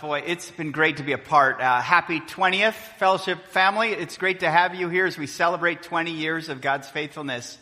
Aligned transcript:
Boy, 0.00 0.22
it's 0.24 0.50
been 0.50 0.72
great 0.72 0.96
to 0.96 1.02
be 1.02 1.12
a 1.12 1.18
part. 1.18 1.60
Uh, 1.60 1.78
happy 1.78 2.20
20th 2.20 2.72
Fellowship 2.98 3.48
family. 3.48 3.90
It's 3.90 4.16
great 4.16 4.40
to 4.40 4.50
have 4.50 4.74
you 4.74 4.88
here 4.88 5.04
as 5.04 5.18
we 5.18 5.26
celebrate 5.26 5.82
20 5.82 6.12
years 6.12 6.48
of 6.48 6.62
God's 6.62 6.88
faithfulness 6.88 7.58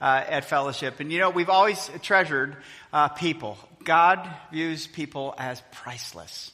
uh, 0.00 0.24
at 0.26 0.46
Fellowship. 0.46 0.98
And 0.98 1.12
you 1.12 1.20
know, 1.20 1.30
we've 1.30 1.48
always 1.48 1.88
treasured 2.02 2.56
uh, 2.92 3.10
people. 3.10 3.56
God 3.84 4.28
views 4.50 4.88
people 4.88 5.32
as 5.38 5.62
priceless. 5.70 6.50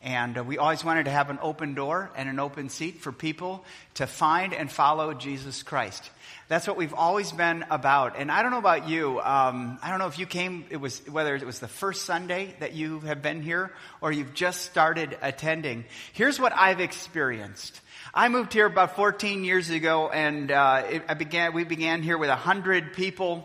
And 0.00 0.38
uh, 0.38 0.44
we 0.44 0.58
always 0.58 0.84
wanted 0.84 1.06
to 1.06 1.10
have 1.10 1.28
an 1.28 1.38
open 1.42 1.74
door 1.74 2.10
and 2.16 2.28
an 2.28 2.38
open 2.38 2.68
seat 2.68 3.00
for 3.00 3.10
people 3.10 3.64
to 3.94 4.06
find 4.06 4.54
and 4.54 4.70
follow 4.70 5.12
Jesus 5.12 5.62
Christ. 5.62 6.10
That's 6.46 6.66
what 6.66 6.76
we've 6.76 6.94
always 6.94 7.32
been 7.32 7.64
about. 7.68 8.16
And 8.16 8.30
I 8.30 8.42
don't 8.42 8.52
know 8.52 8.58
about 8.58 8.88
you. 8.88 9.20
Um, 9.20 9.78
I 9.82 9.90
don't 9.90 9.98
know 9.98 10.06
if 10.06 10.18
you 10.18 10.26
came. 10.26 10.64
It 10.70 10.78
was 10.78 11.00
whether 11.08 11.34
it 11.34 11.44
was 11.44 11.58
the 11.58 11.68
first 11.68 12.06
Sunday 12.06 12.54
that 12.60 12.74
you 12.74 13.00
have 13.00 13.22
been 13.22 13.42
here 13.42 13.72
or 14.00 14.12
you've 14.12 14.34
just 14.34 14.62
started 14.62 15.18
attending. 15.20 15.84
Here's 16.12 16.38
what 16.38 16.52
I've 16.56 16.80
experienced. 16.80 17.80
I 18.14 18.28
moved 18.28 18.52
here 18.52 18.66
about 18.66 18.96
14 18.96 19.44
years 19.44 19.68
ago, 19.68 20.08
and 20.08 20.50
uh, 20.50 20.84
it, 20.88 21.02
I 21.08 21.14
began. 21.14 21.52
We 21.52 21.64
began 21.64 22.02
here 22.02 22.16
with 22.16 22.30
hundred 22.30 22.94
people, 22.94 23.44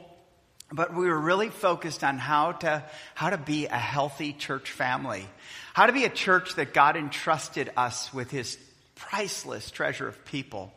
but 0.72 0.96
we 0.96 1.08
were 1.08 1.20
really 1.20 1.50
focused 1.50 2.04
on 2.04 2.18
how 2.18 2.54
to 2.54 2.84
how 3.14 3.30
to 3.30 3.38
be 3.38 3.66
a 3.66 3.78
healthy 3.78 4.32
church 4.32 4.72
family, 4.72 5.28
how 5.74 5.88
to 5.88 5.94
be 5.94 6.06
a 6.06 6.10
church 6.10 6.56
that 6.56 6.74
God 6.74 6.96
entrusted 6.96 7.72
us 7.76 8.14
with 8.14 8.32
His 8.32 8.58
priceless 8.96 9.72
treasure 9.72 10.08
of 10.08 10.24
people. 10.24 10.72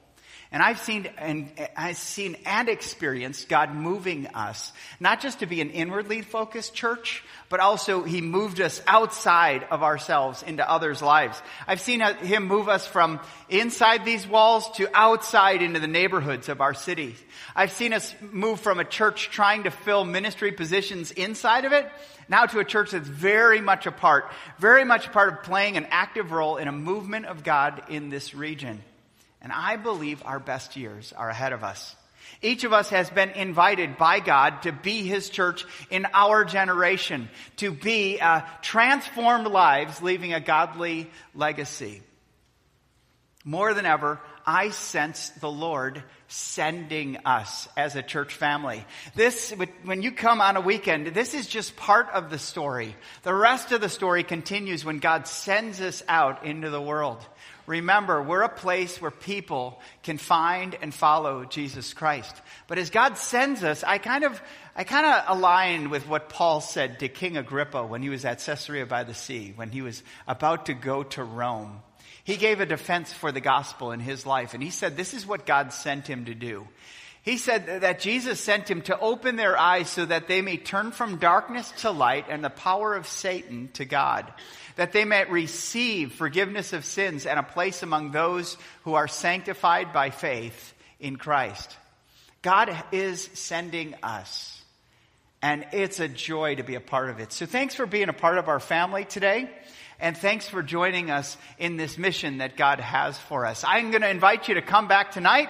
And 0.56 0.62
I've 0.62 0.78
seen 0.78 1.04
and 1.18 1.50
I've 1.76 1.98
seen 1.98 2.34
and 2.46 2.70
experienced 2.70 3.50
God 3.50 3.74
moving 3.74 4.28
us, 4.28 4.72
not 4.98 5.20
just 5.20 5.40
to 5.40 5.46
be 5.46 5.60
an 5.60 5.68
inwardly 5.68 6.22
focused 6.22 6.72
church, 6.72 7.22
but 7.50 7.60
also 7.60 8.04
He 8.04 8.22
moved 8.22 8.62
us 8.62 8.80
outside 8.86 9.66
of 9.70 9.82
ourselves 9.82 10.42
into 10.42 10.66
others' 10.66 11.02
lives. 11.02 11.42
I've 11.66 11.82
seen 11.82 12.00
Him 12.00 12.46
move 12.46 12.70
us 12.70 12.86
from 12.86 13.20
inside 13.50 14.06
these 14.06 14.26
walls 14.26 14.70
to 14.76 14.88
outside 14.94 15.60
into 15.60 15.78
the 15.78 15.86
neighborhoods 15.86 16.48
of 16.48 16.62
our 16.62 16.72
city. 16.72 17.16
I've 17.54 17.72
seen 17.72 17.92
us 17.92 18.14
move 18.22 18.58
from 18.58 18.80
a 18.80 18.84
church 18.86 19.28
trying 19.28 19.64
to 19.64 19.70
fill 19.70 20.06
ministry 20.06 20.52
positions 20.52 21.10
inside 21.10 21.66
of 21.66 21.72
it, 21.72 21.86
now 22.30 22.46
to 22.46 22.60
a 22.60 22.64
church 22.64 22.92
that's 22.92 23.06
very 23.06 23.60
much 23.60 23.84
a 23.84 23.92
part, 23.92 24.32
very 24.58 24.86
much 24.86 25.06
a 25.06 25.10
part 25.10 25.30
of 25.34 25.42
playing 25.42 25.76
an 25.76 25.86
active 25.90 26.32
role 26.32 26.56
in 26.56 26.66
a 26.66 26.72
movement 26.72 27.26
of 27.26 27.44
God 27.44 27.82
in 27.90 28.08
this 28.08 28.34
region. 28.34 28.82
And 29.42 29.52
I 29.52 29.76
believe 29.76 30.22
our 30.24 30.40
best 30.40 30.76
years 30.76 31.12
are 31.16 31.28
ahead 31.28 31.52
of 31.52 31.62
us. 31.62 31.94
Each 32.42 32.64
of 32.64 32.72
us 32.72 32.90
has 32.90 33.08
been 33.08 33.30
invited 33.30 33.96
by 33.96 34.20
God 34.20 34.62
to 34.62 34.72
be 34.72 35.02
His 35.02 35.30
church 35.30 35.64
in 35.90 36.06
our 36.12 36.44
generation, 36.44 37.28
to 37.56 37.70
be 37.70 38.20
uh, 38.20 38.42
transformed 38.62 39.46
lives, 39.46 40.02
leaving 40.02 40.34
a 40.34 40.40
godly 40.40 41.10
legacy. 41.34 42.02
More 43.44 43.74
than 43.74 43.86
ever, 43.86 44.20
I 44.44 44.70
sense 44.70 45.28
the 45.30 45.50
Lord 45.50 46.02
sending 46.28 47.18
us 47.24 47.68
as 47.76 47.94
a 47.94 48.02
church 48.02 48.34
family. 48.34 48.84
This, 49.14 49.54
when 49.84 50.02
you 50.02 50.10
come 50.10 50.40
on 50.40 50.56
a 50.56 50.60
weekend, 50.60 51.06
this 51.08 51.32
is 51.32 51.46
just 51.46 51.76
part 51.76 52.08
of 52.12 52.28
the 52.30 52.38
story. 52.38 52.96
The 53.22 53.34
rest 53.34 53.70
of 53.70 53.80
the 53.80 53.88
story 53.88 54.24
continues 54.24 54.84
when 54.84 54.98
God 54.98 55.28
sends 55.28 55.80
us 55.80 56.02
out 56.08 56.44
into 56.44 56.70
the 56.70 56.82
world. 56.82 57.24
Remember, 57.66 58.22
we're 58.22 58.42
a 58.42 58.48
place 58.48 59.00
where 59.00 59.10
people 59.10 59.80
can 60.02 60.18
find 60.18 60.76
and 60.80 60.94
follow 60.94 61.44
Jesus 61.44 61.94
Christ. 61.94 62.34
But 62.68 62.78
as 62.78 62.90
God 62.90 63.18
sends 63.18 63.64
us, 63.64 63.82
I 63.82 63.98
kind 63.98 64.24
of, 64.24 64.40
I 64.76 64.84
kind 64.84 65.06
of 65.06 65.36
align 65.36 65.90
with 65.90 66.08
what 66.08 66.28
Paul 66.28 66.60
said 66.60 67.00
to 67.00 67.08
King 67.08 67.36
Agrippa 67.36 67.84
when 67.84 68.02
he 68.02 68.08
was 68.08 68.24
at 68.24 68.38
Caesarea 68.38 68.86
by 68.86 69.04
the 69.04 69.14
sea, 69.14 69.52
when 69.56 69.70
he 69.70 69.82
was 69.82 70.02
about 70.28 70.66
to 70.66 70.74
go 70.74 71.02
to 71.02 71.24
Rome. 71.24 71.80
He 72.22 72.36
gave 72.36 72.60
a 72.60 72.66
defense 72.66 73.12
for 73.12 73.30
the 73.30 73.40
gospel 73.40 73.92
in 73.92 74.00
his 74.00 74.26
life, 74.26 74.54
and 74.54 74.62
he 74.62 74.70
said 74.70 74.96
this 74.96 75.14
is 75.14 75.26
what 75.26 75.46
God 75.46 75.72
sent 75.72 76.06
him 76.06 76.24
to 76.24 76.34
do. 76.34 76.66
He 77.26 77.36
said 77.36 77.82
that 77.82 78.00
Jesus 78.00 78.40
sent 78.40 78.70
him 78.70 78.82
to 78.82 78.98
open 78.98 79.36
their 79.36 79.58
eyes 79.58 79.90
so 79.90 80.06
that 80.06 80.28
they 80.28 80.40
may 80.40 80.56
turn 80.56 80.92
from 80.92 81.18
darkness 81.18 81.70
to 81.78 81.90
light 81.90 82.26
and 82.30 82.42
the 82.42 82.50
power 82.50 82.94
of 82.94 83.06
Satan 83.06 83.68
to 83.74 83.84
God 83.84 84.32
that 84.76 84.92
they 84.92 85.04
might 85.04 85.30
receive 85.30 86.12
forgiveness 86.12 86.72
of 86.72 86.84
sins 86.84 87.26
and 87.26 87.38
a 87.38 87.42
place 87.42 87.82
among 87.82 88.12
those 88.12 88.56
who 88.84 88.94
are 88.94 89.08
sanctified 89.08 89.92
by 89.92 90.10
faith 90.10 90.74
in 91.00 91.16
Christ. 91.16 91.76
God 92.42 92.74
is 92.92 93.28
sending 93.34 93.94
us. 94.02 94.52
And 95.42 95.66
it's 95.72 96.00
a 96.00 96.08
joy 96.08 96.56
to 96.56 96.62
be 96.62 96.74
a 96.74 96.80
part 96.80 97.10
of 97.10 97.20
it. 97.20 97.32
So 97.32 97.46
thanks 97.46 97.74
for 97.74 97.86
being 97.86 98.08
a 98.08 98.14
part 98.14 98.38
of 98.38 98.48
our 98.48 98.60
family 98.60 99.04
today. 99.04 99.50
And 99.98 100.16
thanks 100.16 100.48
for 100.48 100.62
joining 100.62 101.10
us 101.10 101.36
in 101.58 101.76
this 101.76 101.98
mission 101.98 102.38
that 102.38 102.56
God 102.56 102.80
has 102.80 103.18
for 103.18 103.46
us. 103.46 103.64
I'm 103.66 103.90
going 103.90 104.02
to 104.02 104.10
invite 104.10 104.48
you 104.48 104.54
to 104.54 104.62
come 104.62 104.88
back 104.88 105.12
tonight 105.12 105.48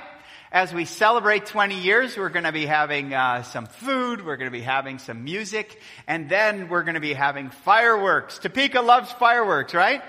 as 0.56 0.72
we 0.72 0.86
celebrate 0.86 1.44
20 1.44 1.80
years, 1.80 2.16
we're 2.16 2.30
going 2.30 2.46
to 2.46 2.50
be 2.50 2.64
having 2.64 3.12
uh, 3.12 3.42
some 3.42 3.66
food, 3.66 4.24
we're 4.24 4.38
going 4.38 4.50
to 4.50 4.58
be 4.58 4.62
having 4.62 4.98
some 4.98 5.22
music, 5.22 5.78
and 6.06 6.30
then 6.30 6.70
we're 6.70 6.82
going 6.82 6.94
to 6.94 7.00
be 7.00 7.12
having 7.12 7.50
fireworks. 7.50 8.38
Topeka 8.38 8.80
loves 8.80 9.12
fireworks, 9.12 9.74
right? 9.74 10.02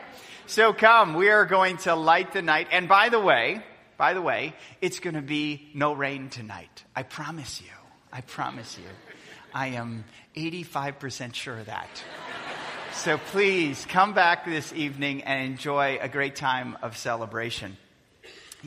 So 0.46 0.72
come, 0.72 1.16
we 1.16 1.28
are 1.32 1.46
going 1.46 1.76
to 1.80 1.96
light 1.96 2.32
the 2.32 2.42
night. 2.42 2.70
And 2.72 2.88
by 2.88 3.10
the 3.10 3.20
way, 3.20 3.62
by 3.98 4.14
the 4.14 4.22
way, 4.22 4.54
it's 4.80 5.02
going 5.02 5.16
to 5.16 5.22
be 5.22 5.70
no 5.74 5.92
rain 5.92 6.30
tonight. 6.30 6.86
I 6.96 7.04
promise 7.04 7.60
you. 7.60 7.68
I 8.14 8.22
promise 8.22 8.78
you. 8.78 8.88
I 9.54 9.68
am 9.76 10.06
85% 10.34 11.34
sure 11.34 11.58
of 11.58 11.66
that. 11.66 11.90
So 12.94 13.18
please 13.18 13.86
come 13.90 14.14
back 14.14 14.46
this 14.46 14.72
evening 14.72 15.24
and 15.24 15.44
enjoy 15.44 16.00
a 16.02 16.08
great 16.08 16.38
time 16.38 16.78
of 16.82 16.96
celebration. 16.96 17.76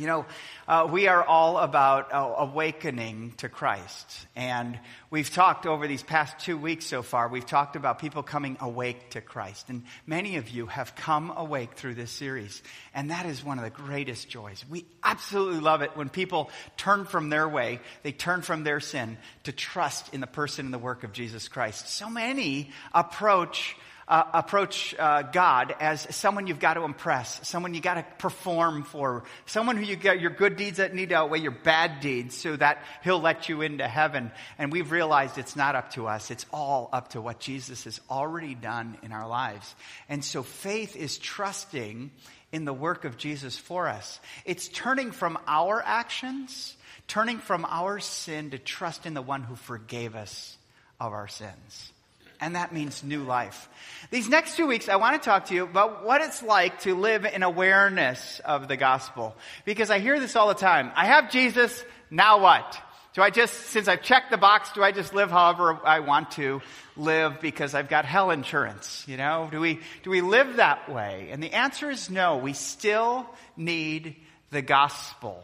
You 0.00 0.06
know, 0.06 0.26
uh, 0.66 0.88
we 0.90 1.08
are 1.08 1.22
all 1.22 1.58
about 1.58 2.10
uh, 2.10 2.34
awakening 2.38 3.34
to 3.36 3.50
Christ. 3.50 4.26
And 4.34 4.80
we've 5.10 5.30
talked 5.30 5.66
over 5.66 5.86
these 5.86 6.02
past 6.02 6.38
two 6.38 6.56
weeks 6.56 6.86
so 6.86 7.02
far, 7.02 7.28
we've 7.28 7.44
talked 7.44 7.76
about 7.76 7.98
people 7.98 8.22
coming 8.22 8.56
awake 8.60 9.10
to 9.10 9.20
Christ. 9.20 9.68
And 9.68 9.82
many 10.06 10.36
of 10.36 10.48
you 10.48 10.64
have 10.64 10.96
come 10.96 11.30
awake 11.36 11.74
through 11.74 11.96
this 11.96 12.10
series. 12.10 12.62
And 12.94 13.10
that 13.10 13.26
is 13.26 13.44
one 13.44 13.58
of 13.58 13.64
the 13.64 13.68
greatest 13.68 14.30
joys. 14.30 14.64
We 14.70 14.86
absolutely 15.04 15.60
love 15.60 15.82
it 15.82 15.94
when 15.98 16.08
people 16.08 16.48
turn 16.78 17.04
from 17.04 17.28
their 17.28 17.46
way, 17.46 17.78
they 18.02 18.12
turn 18.12 18.40
from 18.40 18.64
their 18.64 18.80
sin 18.80 19.18
to 19.42 19.52
trust 19.52 20.14
in 20.14 20.22
the 20.22 20.26
person 20.26 20.64
and 20.64 20.72
the 20.72 20.78
work 20.78 21.04
of 21.04 21.12
Jesus 21.12 21.46
Christ. 21.48 21.90
So 21.90 22.08
many 22.08 22.70
approach 22.94 23.76
uh, 24.10 24.24
approach 24.34 24.92
uh, 24.98 25.22
God 25.22 25.72
as 25.78 26.14
someone 26.14 26.48
you've 26.48 26.58
got 26.58 26.74
to 26.74 26.82
impress, 26.82 27.48
someone 27.48 27.74
you 27.74 27.80
got 27.80 27.94
to 27.94 28.04
perform 28.18 28.82
for, 28.82 29.22
someone 29.46 29.76
who 29.76 29.84
you 29.84 29.94
got 29.94 30.20
your 30.20 30.32
good 30.32 30.56
deeds 30.56 30.78
that 30.78 30.92
need 30.92 31.10
to 31.10 31.14
outweigh 31.14 31.38
your 31.38 31.52
bad 31.52 32.00
deeds 32.00 32.36
so 32.36 32.56
that 32.56 32.82
He'll 33.04 33.20
let 33.20 33.48
you 33.48 33.62
into 33.62 33.86
heaven. 33.86 34.32
And 34.58 34.72
we've 34.72 34.90
realized 34.90 35.38
it's 35.38 35.54
not 35.54 35.76
up 35.76 35.92
to 35.92 36.08
us. 36.08 36.32
It's 36.32 36.44
all 36.52 36.88
up 36.92 37.10
to 37.10 37.20
what 37.20 37.38
Jesus 37.38 37.84
has 37.84 38.00
already 38.10 38.56
done 38.56 38.98
in 39.04 39.12
our 39.12 39.28
lives. 39.28 39.76
And 40.08 40.24
so 40.24 40.42
faith 40.42 40.96
is 40.96 41.16
trusting 41.16 42.10
in 42.50 42.64
the 42.64 42.72
work 42.74 43.04
of 43.04 43.16
Jesus 43.16 43.56
for 43.56 43.86
us. 43.86 44.18
It's 44.44 44.66
turning 44.66 45.12
from 45.12 45.38
our 45.46 45.80
actions, 45.80 46.76
turning 47.06 47.38
from 47.38 47.64
our 47.64 48.00
sin 48.00 48.50
to 48.50 48.58
trust 48.58 49.06
in 49.06 49.14
the 49.14 49.22
one 49.22 49.44
who 49.44 49.54
forgave 49.54 50.16
us 50.16 50.58
of 50.98 51.12
our 51.12 51.28
sins 51.28 51.92
and 52.40 52.56
that 52.56 52.72
means 52.72 53.04
new 53.04 53.22
life. 53.22 53.68
These 54.10 54.28
next 54.28 54.56
two 54.56 54.66
weeks, 54.66 54.88
I 54.88 54.96
want 54.96 55.20
to 55.20 55.24
talk 55.24 55.46
to 55.46 55.54
you 55.54 55.64
about 55.64 56.04
what 56.04 56.22
it's 56.22 56.42
like 56.42 56.80
to 56.80 56.94
live 56.94 57.24
in 57.24 57.42
awareness 57.42 58.40
of 58.44 58.66
the 58.66 58.76
gospel. 58.76 59.36
Because 59.64 59.90
I 59.90 59.98
hear 59.98 60.18
this 60.18 60.36
all 60.36 60.48
the 60.48 60.54
time. 60.54 60.90
I 60.96 61.06
have 61.06 61.30
Jesus, 61.30 61.84
now 62.10 62.40
what? 62.40 62.80
Do 63.12 63.22
I 63.22 63.30
just, 63.30 63.54
since 63.54 63.88
I've 63.88 64.02
checked 64.02 64.30
the 64.30 64.38
box, 64.38 64.72
do 64.72 64.82
I 64.82 64.92
just 64.92 65.12
live 65.12 65.30
however 65.30 65.80
I 65.84 66.00
want 66.00 66.30
to 66.32 66.62
live 66.96 67.40
because 67.40 67.74
I've 67.74 67.88
got 67.88 68.04
hell 68.04 68.30
insurance? 68.30 69.04
You 69.08 69.16
know, 69.16 69.48
do 69.50 69.60
we, 69.60 69.80
do 70.04 70.10
we 70.10 70.20
live 70.20 70.56
that 70.56 70.88
way? 70.88 71.28
And 71.30 71.42
the 71.42 71.52
answer 71.52 71.90
is 71.90 72.08
no. 72.08 72.36
We 72.38 72.52
still 72.52 73.26
need 73.56 74.16
the 74.50 74.62
gospel. 74.62 75.42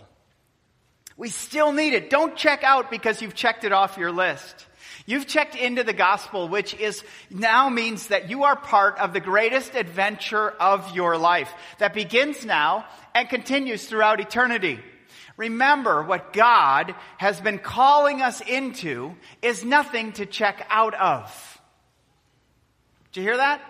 We 1.16 1.28
still 1.28 1.72
need 1.72 1.94
it. 1.94 2.08
Don't 2.08 2.36
check 2.36 2.62
out 2.62 2.90
because 2.90 3.20
you've 3.20 3.34
checked 3.34 3.64
it 3.64 3.72
off 3.72 3.96
your 3.96 4.12
list. 4.12 4.66
You've 5.06 5.28
checked 5.28 5.54
into 5.54 5.84
the 5.84 5.92
gospel, 5.92 6.48
which 6.48 6.74
is 6.74 7.04
now 7.30 7.68
means 7.68 8.08
that 8.08 8.28
you 8.28 8.42
are 8.42 8.56
part 8.56 8.98
of 8.98 9.12
the 9.12 9.20
greatest 9.20 9.76
adventure 9.76 10.50
of 10.50 10.96
your 10.96 11.16
life 11.16 11.52
that 11.78 11.94
begins 11.94 12.44
now 12.44 12.84
and 13.14 13.28
continues 13.28 13.86
throughout 13.86 14.20
eternity. 14.20 14.80
Remember 15.36 16.02
what 16.02 16.32
God 16.32 16.94
has 17.18 17.40
been 17.40 17.58
calling 17.58 18.20
us 18.20 18.40
into 18.40 19.14
is 19.42 19.64
nothing 19.64 20.12
to 20.14 20.26
check 20.26 20.66
out 20.68 20.94
of. 20.94 21.60
Did 23.12 23.20
you 23.20 23.26
hear 23.28 23.36
that? 23.36 23.60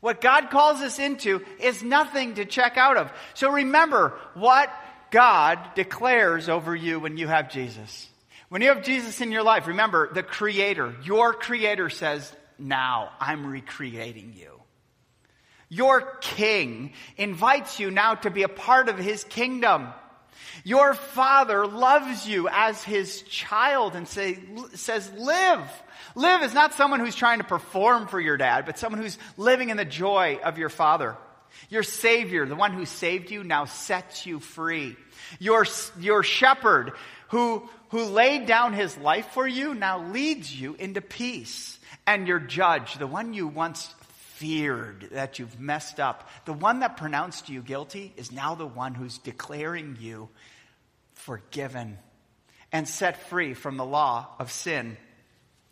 What 0.00 0.20
God 0.20 0.50
calls 0.50 0.80
us 0.80 0.98
into 0.98 1.44
is 1.60 1.82
nothing 1.84 2.34
to 2.34 2.44
check 2.44 2.76
out 2.76 2.96
of. 2.96 3.12
So 3.34 3.50
remember 3.50 4.18
what 4.34 4.70
God 5.10 5.58
declares 5.74 6.48
over 6.48 6.74
you 6.74 6.98
when 6.98 7.16
you 7.16 7.28
have 7.28 7.50
Jesus. 7.50 8.07
When 8.48 8.62
you 8.62 8.68
have 8.68 8.82
Jesus 8.82 9.20
in 9.20 9.30
your 9.30 9.42
life, 9.42 9.66
remember 9.66 10.12
the 10.12 10.22
Creator, 10.22 10.96
your 11.04 11.34
Creator 11.34 11.90
says, 11.90 12.32
Now 12.58 13.10
I'm 13.20 13.46
recreating 13.46 14.34
you. 14.36 14.58
Your 15.68 16.00
king 16.22 16.94
invites 17.16 17.78
you 17.78 17.90
now 17.90 18.14
to 18.14 18.30
be 18.30 18.42
a 18.42 18.48
part 18.48 18.88
of 18.88 18.96
his 18.96 19.22
kingdom. 19.24 19.88
Your 20.64 20.94
father 20.94 21.66
loves 21.66 22.26
you 22.26 22.48
as 22.50 22.82
his 22.82 23.22
child 23.22 23.94
and 23.94 24.08
say, 24.08 24.38
says, 24.74 25.10
live. 25.12 25.60
Live 26.14 26.42
is 26.42 26.54
not 26.54 26.74
someone 26.74 27.00
who's 27.00 27.14
trying 27.14 27.38
to 27.38 27.44
perform 27.44 28.06
for 28.06 28.20
your 28.20 28.36
dad, 28.36 28.64
but 28.64 28.78
someone 28.78 29.00
who's 29.00 29.18
living 29.36 29.68
in 29.68 29.76
the 29.76 29.84
joy 29.84 30.40
of 30.42 30.58
your 30.58 30.68
father. 30.68 31.16
Your 31.70 31.82
savior, 31.82 32.46
the 32.46 32.56
one 32.56 32.72
who 32.72 32.86
saved 32.86 33.30
you, 33.30 33.44
now 33.44 33.66
sets 33.66 34.26
you 34.26 34.40
free. 34.40 34.96
Your, 35.38 35.66
your 35.98 36.22
shepherd 36.22 36.92
who, 37.28 37.68
who 37.90 38.04
laid 38.04 38.46
down 38.46 38.72
his 38.72 38.96
life 38.98 39.28
for 39.32 39.46
you 39.46 39.74
now 39.74 40.06
leads 40.10 40.54
you 40.54 40.74
into 40.74 41.00
peace. 41.00 41.78
And 42.06 42.26
your 42.26 42.40
judge, 42.40 42.98
the 42.98 43.06
one 43.06 43.34
you 43.34 43.46
once 43.46 43.94
feared 44.38 45.08
that 45.12 45.38
you've 45.38 45.58
messed 45.58 46.00
up, 46.00 46.28
the 46.44 46.52
one 46.52 46.80
that 46.80 46.96
pronounced 46.96 47.48
you 47.48 47.60
guilty 47.60 48.12
is 48.16 48.32
now 48.32 48.54
the 48.54 48.66
one 48.66 48.94
who's 48.94 49.18
declaring 49.18 49.96
you 50.00 50.28
forgiven 51.14 51.98
and 52.72 52.88
set 52.88 53.28
free 53.28 53.54
from 53.54 53.76
the 53.76 53.84
law 53.84 54.28
of 54.38 54.52
sin 54.52 54.96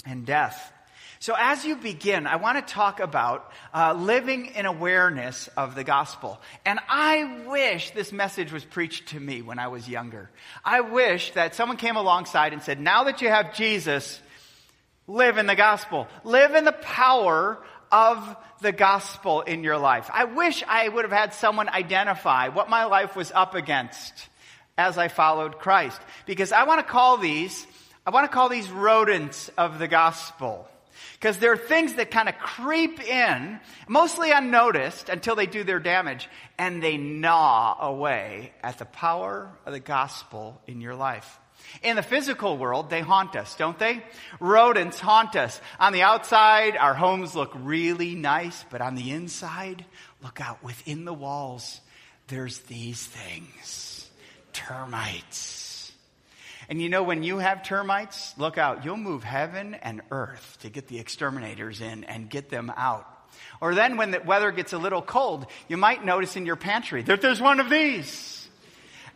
and 0.04 0.26
death. 0.26 0.72
So, 1.18 1.34
as 1.38 1.64
you 1.64 1.76
begin, 1.76 2.26
I 2.26 2.36
want 2.36 2.64
to 2.64 2.74
talk 2.74 3.00
about 3.00 3.50
uh, 3.74 3.94
living 3.94 4.46
in 4.46 4.66
awareness 4.66 5.48
of 5.56 5.74
the 5.74 5.84
gospel. 5.84 6.40
And 6.64 6.78
I 6.88 7.42
wish 7.46 7.90
this 7.92 8.12
message 8.12 8.52
was 8.52 8.64
preached 8.64 9.08
to 9.08 9.20
me 9.20 9.40
when 9.40 9.58
I 9.58 9.68
was 9.68 9.88
younger. 9.88 10.30
I 10.64 10.82
wish 10.82 11.32
that 11.32 11.54
someone 11.54 11.78
came 11.78 11.96
alongside 11.96 12.52
and 12.52 12.62
said, 12.62 12.80
now 12.80 13.04
that 13.04 13.22
you 13.22 13.28
have 13.28 13.54
Jesus, 13.54 14.20
live 15.06 15.38
in 15.38 15.46
the 15.46 15.54
gospel. 15.54 16.06
Live 16.24 16.54
in 16.54 16.64
the 16.64 16.72
power 16.72 17.58
of 17.90 18.36
the 18.60 18.72
gospel 18.72 19.42
in 19.42 19.64
your 19.64 19.78
life. 19.78 20.10
I 20.12 20.24
wish 20.24 20.62
I 20.66 20.88
would 20.88 21.04
have 21.04 21.12
had 21.12 21.34
someone 21.34 21.68
identify 21.68 22.48
what 22.48 22.68
my 22.68 22.84
life 22.84 23.16
was 23.16 23.32
up 23.32 23.54
against 23.54 24.28
as 24.76 24.98
I 24.98 25.08
followed 25.08 25.58
Christ. 25.58 26.00
Because 26.26 26.52
I 26.52 26.64
want 26.64 26.86
to 26.86 26.92
call 26.92 27.16
these, 27.16 27.66
I 28.06 28.10
want 28.10 28.30
to 28.30 28.34
call 28.34 28.48
these 28.48 28.70
rodents 28.70 29.48
of 29.56 29.78
the 29.78 29.88
gospel. 29.88 30.68
Because 31.16 31.38
there 31.38 31.52
are 31.52 31.56
things 31.56 31.94
that 31.94 32.10
kind 32.10 32.28
of 32.28 32.38
creep 32.38 33.02
in, 33.02 33.58
mostly 33.88 34.32
unnoticed 34.32 35.08
until 35.08 35.34
they 35.34 35.46
do 35.46 35.64
their 35.64 35.80
damage, 35.80 36.28
and 36.58 36.82
they 36.82 36.98
gnaw 36.98 37.76
away 37.80 38.52
at 38.62 38.78
the 38.78 38.84
power 38.84 39.50
of 39.64 39.72
the 39.72 39.80
gospel 39.80 40.60
in 40.66 40.82
your 40.82 40.94
life. 40.94 41.40
In 41.82 41.96
the 41.96 42.02
physical 42.02 42.58
world, 42.58 42.90
they 42.90 43.00
haunt 43.00 43.34
us, 43.34 43.56
don't 43.56 43.78
they? 43.78 44.04
Rodents 44.40 45.00
haunt 45.00 45.36
us. 45.36 45.58
On 45.80 45.92
the 45.94 46.02
outside, 46.02 46.76
our 46.76 46.94
homes 46.94 47.34
look 47.34 47.52
really 47.54 48.14
nice, 48.14 48.64
but 48.70 48.82
on 48.82 48.94
the 48.94 49.10
inside, 49.10 49.84
look 50.22 50.40
out 50.40 50.62
within 50.62 51.06
the 51.06 51.14
walls, 51.14 51.80
there's 52.28 52.58
these 52.60 53.04
things. 53.04 54.08
Termites 54.52 55.65
and 56.68 56.82
you 56.82 56.88
know, 56.88 57.02
when 57.02 57.22
you 57.22 57.38
have 57.38 57.62
termites, 57.62 58.34
look 58.38 58.58
out. 58.58 58.84
You'll 58.84 58.96
move 58.96 59.22
heaven 59.22 59.74
and 59.74 60.02
earth 60.10 60.58
to 60.62 60.70
get 60.70 60.88
the 60.88 60.98
exterminators 60.98 61.80
in 61.80 62.04
and 62.04 62.28
get 62.28 62.48
them 62.48 62.72
out. 62.76 63.06
Or 63.60 63.74
then 63.74 63.96
when 63.96 64.10
the 64.10 64.20
weather 64.20 64.50
gets 64.50 64.72
a 64.72 64.78
little 64.78 65.02
cold, 65.02 65.46
you 65.68 65.76
might 65.76 66.04
notice 66.04 66.36
in 66.36 66.46
your 66.46 66.56
pantry 66.56 67.02
that 67.02 67.20
there's 67.20 67.40
one 67.40 67.60
of 67.60 67.70
these. 67.70 68.48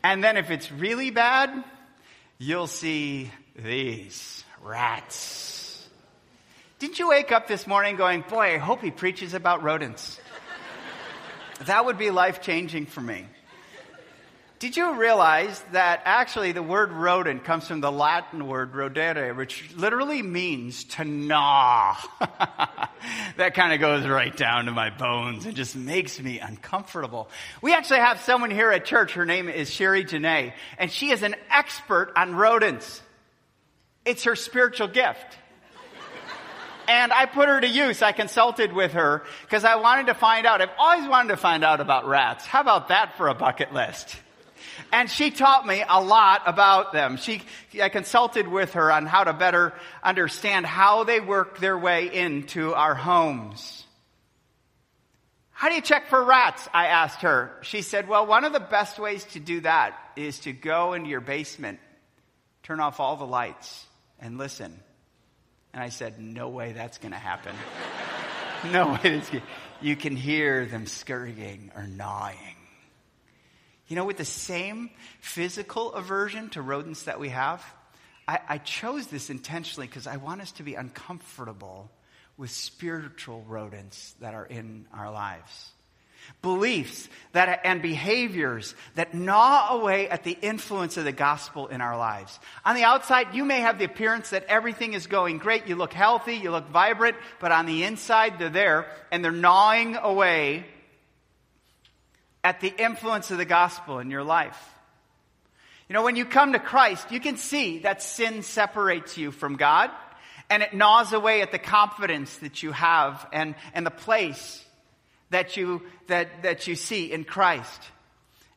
And 0.03 0.23
then 0.23 0.37
if 0.37 0.51
it's 0.51 0.71
really 0.71 1.11
bad, 1.11 1.65
you'll 2.39 2.67
see 2.67 3.31
these 3.57 4.45
rats. 4.63 5.89
Didn't 6.79 6.99
you 6.99 7.09
wake 7.09 7.33
up 7.33 7.47
this 7.47 7.67
morning 7.67 7.97
going, 7.97 8.23
boy, 8.23 8.55
I 8.55 8.59
hope 8.59 8.81
he 8.81 8.91
preaches 8.91 9.35
about 9.35 9.63
rodents? 9.63 10.19
that 11.67 11.85
would 11.85 11.99
be 11.99 12.11
life 12.11 12.41
changing 12.41 12.87
for 12.87 13.03
me. 13.03 13.27
Did 14.61 14.77
you 14.77 14.97
realize 14.97 15.65
that 15.73 16.03
actually 16.05 16.53
the 16.53 16.63
word 16.63 16.93
rodent 16.93 17.45
comes 17.45 17.67
from 17.67 17.81
the 17.81 17.91
Latin 17.91 18.47
word 18.47 18.75
rodere, 18.75 19.35
which 19.35 19.75
literally 19.75 20.21
means 20.21 20.85
to 20.85 21.05
gnaw? 21.07 21.97
that 23.39 23.55
kind 23.55 23.73
of 23.73 23.81
goes 23.81 24.07
right 24.07 24.37
down 24.37 24.67
to 24.67 24.71
my 24.71 24.91
bones 24.91 25.47
and 25.47 25.57
just 25.57 25.75
makes 25.75 26.21
me 26.21 26.41
uncomfortable. 26.41 27.31
We 27.63 27.73
actually 27.73 28.01
have 28.01 28.21
someone 28.21 28.51
here 28.51 28.71
at 28.71 28.85
church. 28.85 29.15
Her 29.15 29.25
name 29.25 29.49
is 29.49 29.71
Sherry 29.71 30.05
Janae, 30.05 30.53
and 30.77 30.91
she 30.93 31.11
is 31.11 31.23
an 31.23 31.37
expert 31.51 32.13
on 32.15 32.35
rodents. 32.35 33.01
It's 34.05 34.25
her 34.25 34.37
spiritual 34.37 34.89
gift. 34.89 35.39
And 36.87 37.15
I 37.15 37.25
put 37.25 37.49
her 37.49 37.63
to 37.63 37.69
use. 37.69 38.03
I 38.03 38.13
consulted 38.13 38.75
with 38.75 38.93
her 38.93 39.23
because 39.41 39.65
I 39.65 39.77
wanted 39.77 40.09
to 40.09 40.15
find 40.15 40.45
out. 40.45 40.61
I've 40.61 40.69
always 40.79 41.09
wanted 41.09 41.31
to 41.31 41.39
find 41.39 41.65
out 41.65 41.81
about 41.81 42.07
rats. 42.07 42.45
How 42.45 42.61
about 42.61 42.89
that 42.89 43.17
for 43.17 43.29
a 43.29 43.35
bucket 43.35 43.73
list? 43.73 44.19
And 44.93 45.11
she 45.11 45.31
taught 45.31 45.67
me 45.67 45.85
a 45.89 46.01
lot 46.03 46.43
about 46.47 46.93
them. 46.93 47.17
She, 47.17 47.43
I 47.81 47.89
consulted 47.89 48.49
with 48.49 48.75
her 48.75 48.93
on 48.93 49.07
how 49.07 49.25
to 49.25 49.33
better 49.33 49.73
understand 50.03 50.67
how 50.67 51.05
they 51.05 51.21
work 51.21 51.59
their 51.59 51.79
way 51.79 52.13
into 52.13 52.75
our 52.75 52.95
homes. 52.95 53.85
How 55.61 55.69
do 55.69 55.75
you 55.75 55.83
check 55.83 56.07
for 56.09 56.25
rats? 56.25 56.67
I 56.73 56.87
asked 56.87 57.21
her. 57.21 57.53
She 57.61 57.83
said, 57.83 58.09
well, 58.09 58.27
one 58.27 58.45
of 58.45 58.55
the 58.55 58.61
best 58.61 58.99
ways 58.99 59.25
to 59.33 59.41
do 59.41 59.61
that 59.61 59.95
is 60.17 60.39
to 60.41 60.55
go 60.55 60.95
into 60.95 61.11
your 61.11 61.21
basement, 61.21 61.81
turn 62.63 62.81
off 62.81 62.99
all 62.99 63.17
the 63.17 63.27
lights, 63.27 63.87
and 64.19 64.39
listen. 64.39 64.81
And 65.75 65.83
I 65.83 65.91
said, 65.91 66.19
no 66.19 66.49
way 66.49 66.73
that's 66.73 66.97
going 66.97 67.13
to 67.13 67.19
happen. 67.19 67.55
no 68.73 68.99
way. 69.03 69.23
You 69.83 69.97
can 69.97 70.17
hear 70.17 70.67
them 70.67 70.87
scurrying 70.87 71.71
or 71.77 71.87
gnawing. 71.87 72.37
You 73.91 73.97
know, 73.97 74.05
with 74.05 74.19
the 74.19 74.25
same 74.25 74.89
physical 75.21 75.93
aversion 75.95 76.49
to 76.51 76.63
rodents 76.63 77.03
that 77.03 77.19
we 77.19 77.31
have, 77.31 77.61
I, 78.29 78.39
I 78.49 78.59
chose 78.59 79.09
this 79.09 79.31
intentionally 79.31 79.89
because 79.89 80.07
I 80.07 80.17
want 80.17 80.41
us 80.41 80.53
to 80.53 80.63
be 80.63 80.77
uncomfortable 80.77 81.91
with 82.37 82.53
spiritual 82.53 83.45
rodents 83.49 84.15
that 84.21 84.33
are 84.33 84.47
in 84.47 84.87
our 84.95 85.11
lives. 85.11 85.73
Beliefs 86.41 87.09
that, 87.33 87.63
and 87.65 87.83
behaviors 87.83 88.77
that 88.95 89.13
gnaw 89.13 89.71
away 89.71 90.09
at 90.09 90.23
the 90.23 90.39
influence 90.41 90.97
of 90.97 91.05
the 91.05 91.11
gospel 91.11 91.67
in 91.67 91.81
our 91.81 91.99
lives. 91.99 92.39
On 92.65 92.77
the 92.77 92.85
outside, 92.85 93.35
you 93.35 93.45
may 93.45 93.59
have 93.59 93.81
the 93.81 93.87
appearance 93.87 94.31
that 94.31 94.45
everything 94.45 94.95
is 94.95 95.09
going 95.09 95.39
great. 95.39 95.67
You 95.67 95.75
look 95.75 95.93
healthy, 95.93 96.35
you 96.37 96.53
look 96.53 96.69
vibrant, 96.69 97.17
but 97.41 97.51
on 97.51 97.67
the 97.67 97.83
inside, 97.83 98.39
they're 98.39 98.51
there 98.51 98.87
and 99.11 99.25
they're 99.25 99.33
gnawing 99.33 99.97
away 99.97 100.65
at 102.43 102.61
the 102.61 102.73
influence 102.77 103.31
of 103.31 103.39
the 103.39 103.45
gospel 103.45 103.99
in 103.99 104.11
your 104.11 104.25
life. 104.25 104.59
You 105.89 105.95
know, 105.95 106.03
when 106.03 106.17
you 106.17 106.25
come 106.25 106.53
to 106.53 106.59
Christ, 106.59 107.11
you 107.11 107.21
can 107.21 107.37
see 107.37 107.81
that 107.81 108.03
sin 108.03 108.43
separates 108.43 109.19
you 109.19 109.33
from 109.33 109.57
God 109.57 109.91
and 110.49 110.63
it 110.63 110.75
gnaws 110.75 111.13
away 111.13 111.43
at 111.43 111.53
the 111.53 111.59
confidence 111.59 112.37
that 112.39 112.63
you 112.63 112.73
have 112.73 113.27
and, 113.33 113.55
and 113.75 113.87
the 113.87 113.91
place 113.91 114.65
that 115.31 115.57
you, 115.57 115.83
that, 116.09 116.43
that 116.43 116.67
you 116.67 116.75
see 116.75 117.13
in 117.13 117.25
Christ. 117.25 117.83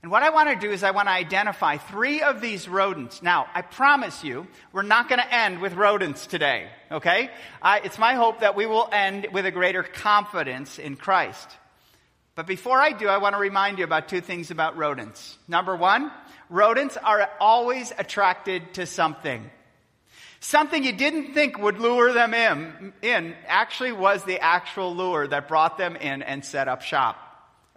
And 0.01 0.11
what 0.11 0.21
I 0.21 0.31
want 0.31 0.49
to 0.49 0.67
do 0.67 0.71
is 0.71 0.83
I 0.83 0.91
want 0.91 1.07
to 1.07 1.13
identify 1.13 1.77
three 1.77 2.21
of 2.21 2.41
these 2.41 2.67
rodents. 2.67 3.23
Now, 3.23 3.47
I 3.53 3.61
promise 3.61 4.23
you, 4.23 4.47
we're 4.73 4.81
not 4.81 5.07
going 5.07 5.21
to 5.21 5.33
end 5.33 5.61
with 5.61 5.73
rodents 5.75 6.27
today, 6.27 6.67
okay? 6.91 7.29
I, 7.61 7.79
it's 7.79 7.97
my 7.97 8.15
hope 8.15 8.41
that 8.41 8.55
we 8.55 8.65
will 8.65 8.89
end 8.91 9.27
with 9.31 9.45
a 9.45 9.51
greater 9.51 9.81
confidence 9.81 10.77
in 10.77 10.97
Christ. 10.97 11.47
But 12.35 12.47
before 12.47 12.79
I 12.79 12.91
do, 12.91 13.07
I 13.07 13.17
want 13.17 13.35
to 13.35 13.39
remind 13.39 13.77
you 13.77 13.83
about 13.83 14.09
two 14.09 14.21
things 14.21 14.49
about 14.49 14.75
rodents. 14.75 15.37
Number 15.47 15.75
one, 15.75 16.11
rodents 16.49 16.97
are 16.97 17.29
always 17.39 17.91
attracted 17.97 18.73
to 18.75 18.85
something. 18.85 19.49
Something 20.39 20.83
you 20.83 20.93
didn't 20.93 21.33
think 21.33 21.57
would 21.57 21.79
lure 21.79 22.11
them 22.11 22.33
in, 22.33 22.93
in 23.01 23.33
actually 23.47 23.93
was 23.93 24.23
the 24.23 24.39
actual 24.39 24.93
lure 24.95 25.27
that 25.27 25.47
brought 25.47 25.77
them 25.77 25.95
in 25.95 26.21
and 26.21 26.43
set 26.43 26.67
up 26.67 26.81
shop. 26.81 27.17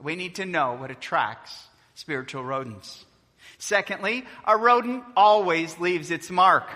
We 0.02 0.16
need 0.16 0.36
to 0.36 0.46
know 0.46 0.74
what 0.74 0.90
attracts 0.90 1.68
spiritual 1.94 2.44
rodents. 2.44 3.04
Secondly, 3.58 4.24
a 4.44 4.56
rodent 4.56 5.04
always 5.16 5.78
leaves 5.78 6.10
its 6.10 6.30
mark. 6.30 6.68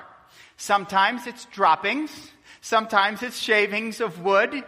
Sometimes 0.57 1.27
it's 1.27 1.47
droppings. 1.47 2.11
Sometimes 2.61 3.23
it's 3.23 3.39
shavings 3.39 4.01
of 4.01 4.23
wood. 4.23 4.65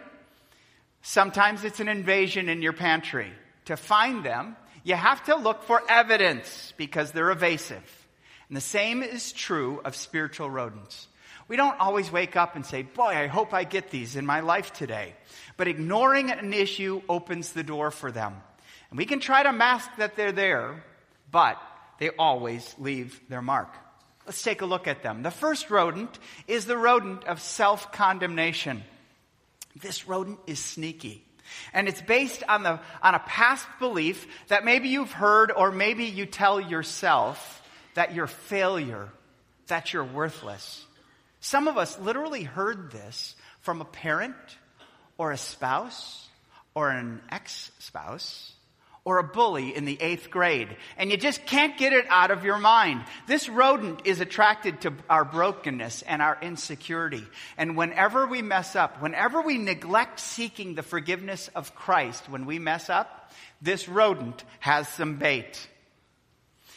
Sometimes 1.03 1.65
it's 1.65 1.81
an 1.81 1.89
invasion 1.89 2.47
in 2.47 2.61
your 2.61 2.73
pantry. 2.73 3.31
To 3.65 3.77
find 3.77 4.25
them, 4.25 4.55
you 4.83 4.95
have 4.95 5.23
to 5.25 5.35
look 5.35 5.63
for 5.63 5.81
evidence 5.89 6.73
because 6.77 7.11
they're 7.11 7.31
evasive. 7.31 8.07
And 8.47 8.55
the 8.55 8.61
same 8.61 9.03
is 9.03 9.33
true 9.33 9.81
of 9.83 9.95
spiritual 9.97 10.49
rodents. 10.49 11.07
We 11.49 11.57
don't 11.57 11.79
always 11.79 12.09
wake 12.09 12.37
up 12.37 12.55
and 12.55 12.65
say, 12.65 12.83
boy, 12.83 13.09
I 13.09 13.27
hope 13.27 13.53
I 13.53 13.65
get 13.65 13.89
these 13.91 14.15
in 14.15 14.25
my 14.25 14.39
life 14.39 14.71
today. 14.71 15.13
But 15.57 15.67
ignoring 15.67 16.31
an 16.31 16.53
issue 16.53 17.01
opens 17.09 17.51
the 17.51 17.63
door 17.63 17.91
for 17.91 18.09
them. 18.09 18.35
And 18.89 18.97
we 18.97 19.05
can 19.05 19.19
try 19.19 19.43
to 19.43 19.51
mask 19.51 19.89
that 19.97 20.15
they're 20.15 20.31
there, 20.31 20.85
but 21.29 21.61
they 21.99 22.11
always 22.11 22.73
leave 22.79 23.19
their 23.27 23.41
mark. 23.41 23.73
Let's 24.25 24.41
take 24.41 24.61
a 24.61 24.65
look 24.65 24.87
at 24.87 25.03
them. 25.03 25.21
The 25.21 25.31
first 25.31 25.69
rodent 25.69 26.17
is 26.47 26.65
the 26.65 26.77
rodent 26.77 27.25
of 27.25 27.41
self 27.41 27.91
condemnation. 27.91 28.83
This 29.75 30.07
rodent 30.07 30.39
is 30.47 30.59
sneaky. 30.59 31.23
And 31.73 31.87
it's 31.87 32.01
based 32.01 32.43
on, 32.47 32.63
the, 32.63 32.79
on 33.01 33.15
a 33.15 33.19
past 33.19 33.67
belief 33.79 34.27
that 34.47 34.65
maybe 34.65 34.89
you've 34.89 35.11
heard 35.11 35.51
or 35.51 35.71
maybe 35.71 36.05
you 36.05 36.25
tell 36.25 36.59
yourself 36.59 37.61
that 37.95 38.13
you're 38.13 38.27
failure, 38.27 39.09
that 39.67 39.93
you're 39.93 40.03
worthless. 40.03 40.85
Some 41.39 41.67
of 41.67 41.77
us 41.77 41.99
literally 41.99 42.43
heard 42.43 42.91
this 42.91 43.35
from 43.59 43.81
a 43.81 43.85
parent 43.85 44.35
or 45.17 45.31
a 45.31 45.37
spouse 45.37 46.27
or 46.73 46.89
an 46.89 47.21
ex 47.29 47.71
spouse 47.79 48.52
or 49.05 49.17
a 49.17 49.23
bully 49.23 49.75
in 49.75 49.83
the 49.83 50.01
eighth 50.01 50.29
grade, 50.29 50.77
and 50.97 51.11
you 51.11 51.17
just 51.17 51.45
can't 51.45 51.77
get 51.77 51.91
it 51.91 52.05
out 52.07 52.31
of 52.31 52.45
your 52.45 52.57
mind. 52.57 53.03
This 53.27 53.49
rodent 53.49 54.01
is 54.05 54.21
attracted 54.21 54.81
to 54.81 54.93
our 55.09 55.25
brokenness 55.25 56.03
and 56.03 56.21
our 56.21 56.37
insecurity. 56.41 57.25
And 57.57 57.75
whenever 57.75 58.25
we 58.25 58.41
mess 58.41 58.77
up, 58.77 59.01
whenever 59.01 59.41
we 59.41 59.57
neglect 59.57 60.21
seeking 60.21 60.75
the 60.75 60.83
forgiveness 60.83 61.49
of 61.53 61.75
Christ, 61.75 62.29
when 62.29 62.45
we 62.45 62.59
mess 62.59 62.89
up, 62.89 63.31
this 63.61 63.89
rodent 63.89 64.43
has 64.59 64.87
some 64.87 65.17
bait. 65.17 65.67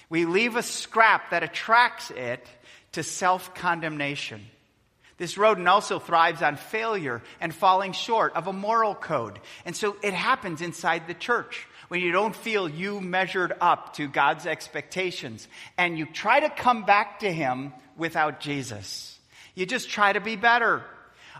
We 0.08 0.24
leave 0.24 0.56
a 0.56 0.62
scrap 0.62 1.30
that 1.30 1.44
attracts 1.44 2.10
it 2.10 2.44
to 2.92 3.02
self 3.02 3.54
condemnation. 3.54 4.44
This 5.18 5.38
rodent 5.38 5.66
also 5.66 5.98
thrives 5.98 6.42
on 6.42 6.56
failure 6.56 7.22
and 7.40 7.54
falling 7.54 7.92
short 7.92 8.34
of 8.36 8.46
a 8.46 8.52
moral 8.52 8.94
code. 8.94 9.40
And 9.64 9.74
so 9.74 9.96
it 10.02 10.12
happens 10.12 10.60
inside 10.60 11.06
the 11.06 11.14
church 11.14 11.66
when 11.88 12.00
you 12.00 12.12
don't 12.12 12.36
feel 12.36 12.68
you 12.68 13.00
measured 13.00 13.54
up 13.60 13.94
to 13.94 14.08
God's 14.08 14.46
expectations 14.46 15.48
and 15.78 15.98
you 15.98 16.04
try 16.04 16.40
to 16.40 16.50
come 16.50 16.84
back 16.84 17.20
to 17.20 17.32
Him 17.32 17.72
without 17.96 18.40
Jesus. 18.40 19.18
You 19.54 19.64
just 19.64 19.88
try 19.88 20.12
to 20.12 20.20
be 20.20 20.36
better. 20.36 20.84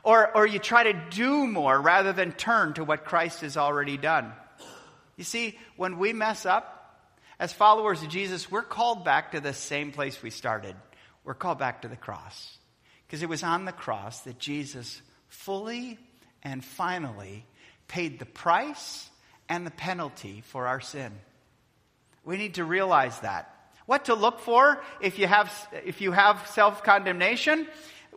Or, 0.03 0.35
or 0.37 0.47
you 0.47 0.59
try 0.59 0.85
to 0.85 1.03
do 1.11 1.47
more 1.47 1.79
rather 1.79 2.13
than 2.13 2.33
turn 2.33 2.75
to 2.75 2.85
what 2.85 3.05
Christ 3.05 3.41
has 3.41 3.57
already 3.57 3.97
done. 3.97 4.33
You 5.17 5.25
see, 5.25 5.59
when 5.77 5.99
we 5.99 6.13
mess 6.13 6.47
up, 6.47 6.73
as 7.39 7.53
followers 7.53 8.03
of 8.03 8.09
Jesus, 8.09 8.51
we're 8.51 8.63
called 8.63 9.05
back 9.05 9.33
to 9.33 9.41
the 9.41 9.53
same 9.53 9.93
place 9.93 10.23
we 10.23 10.31
started. 10.31 10.77
We're 11.25 11.35
called 11.35 11.59
back 11.59 11.83
to 11.83 11.89
the 11.89 11.97
cross. 11.97 12.57
Because 13.07 13.23
it 13.23 13.29
was 13.29 13.43
on 13.43 13.65
the 13.65 13.73
cross 13.73 14.21
that 14.21 14.39
Jesus 14.39 15.01
fully 15.29 15.99
and 16.43 16.65
finally 16.65 17.45
paid 17.89 18.19
the 18.19 18.27
price 18.27 19.09
and 19.49 19.67
the 19.67 19.71
penalty 19.71 20.43
for 20.47 20.67
our 20.67 20.81
sin. 20.81 21.13
We 22.25 22.37
need 22.37 22.55
to 22.55 22.65
realize 22.65 23.19
that. 23.21 23.53
What 23.87 24.07
to 24.07 24.15
look 24.15 24.41
for 24.41 24.83
if 25.01 25.19
you 25.19 25.29
have, 25.29 25.53
if 25.85 26.01
you 26.01 26.11
have 26.11 26.47
self 26.49 26.83
condemnation? 26.83 27.69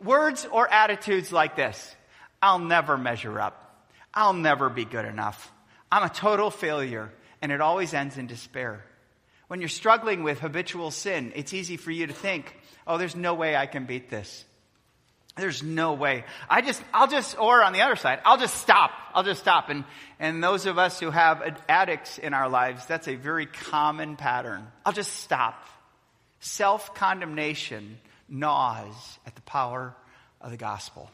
Words 0.02 0.46
or 0.50 0.72
attitudes 0.72 1.30
like 1.30 1.56
this 1.56 1.94
I'll 2.42 2.58
never 2.58 2.98
measure 2.98 3.40
up. 3.40 3.86
I'll 4.12 4.32
never 4.32 4.68
be 4.68 4.84
good 4.84 5.04
enough. 5.04 5.52
I'm 5.92 6.02
a 6.02 6.08
total 6.08 6.50
failure. 6.50 7.12
And 7.42 7.52
it 7.52 7.60
always 7.60 7.94
ends 7.94 8.18
in 8.18 8.26
despair. 8.26 8.84
When 9.48 9.60
you're 9.60 9.68
struggling 9.68 10.22
with 10.22 10.40
habitual 10.40 10.90
sin, 10.90 11.32
it's 11.34 11.54
easy 11.54 11.76
for 11.76 11.90
you 11.90 12.06
to 12.06 12.12
think, 12.12 12.54
oh, 12.86 12.98
there's 12.98 13.16
no 13.16 13.34
way 13.34 13.56
I 13.56 13.66
can 13.66 13.86
beat 13.86 14.10
this. 14.10 14.44
There's 15.40 15.62
no 15.62 15.94
way. 15.94 16.24
I 16.48 16.60
just, 16.60 16.82
I'll 16.92 17.08
just, 17.08 17.38
or 17.38 17.64
on 17.64 17.72
the 17.72 17.82
other 17.82 17.96
side, 17.96 18.20
I'll 18.24 18.38
just 18.38 18.54
stop. 18.56 18.90
I'll 19.14 19.24
just 19.24 19.40
stop. 19.40 19.68
And, 19.68 19.84
and 20.18 20.42
those 20.42 20.66
of 20.66 20.78
us 20.78 21.00
who 21.00 21.10
have 21.10 21.42
addicts 21.68 22.18
in 22.18 22.34
our 22.34 22.48
lives, 22.48 22.86
that's 22.86 23.08
a 23.08 23.16
very 23.16 23.46
common 23.46 24.16
pattern. 24.16 24.66
I'll 24.84 24.92
just 24.92 25.12
stop. 25.14 25.66
Self 26.40 26.94
condemnation 26.94 27.98
gnaws 28.28 29.18
at 29.26 29.34
the 29.34 29.42
power 29.42 29.94
of 30.40 30.50
the 30.50 30.56
gospel. 30.56 31.10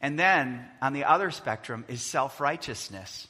And 0.00 0.18
then 0.18 0.64
on 0.80 0.92
the 0.92 1.04
other 1.04 1.30
spectrum 1.30 1.84
is 1.88 2.02
self 2.02 2.40
righteousness. 2.40 3.26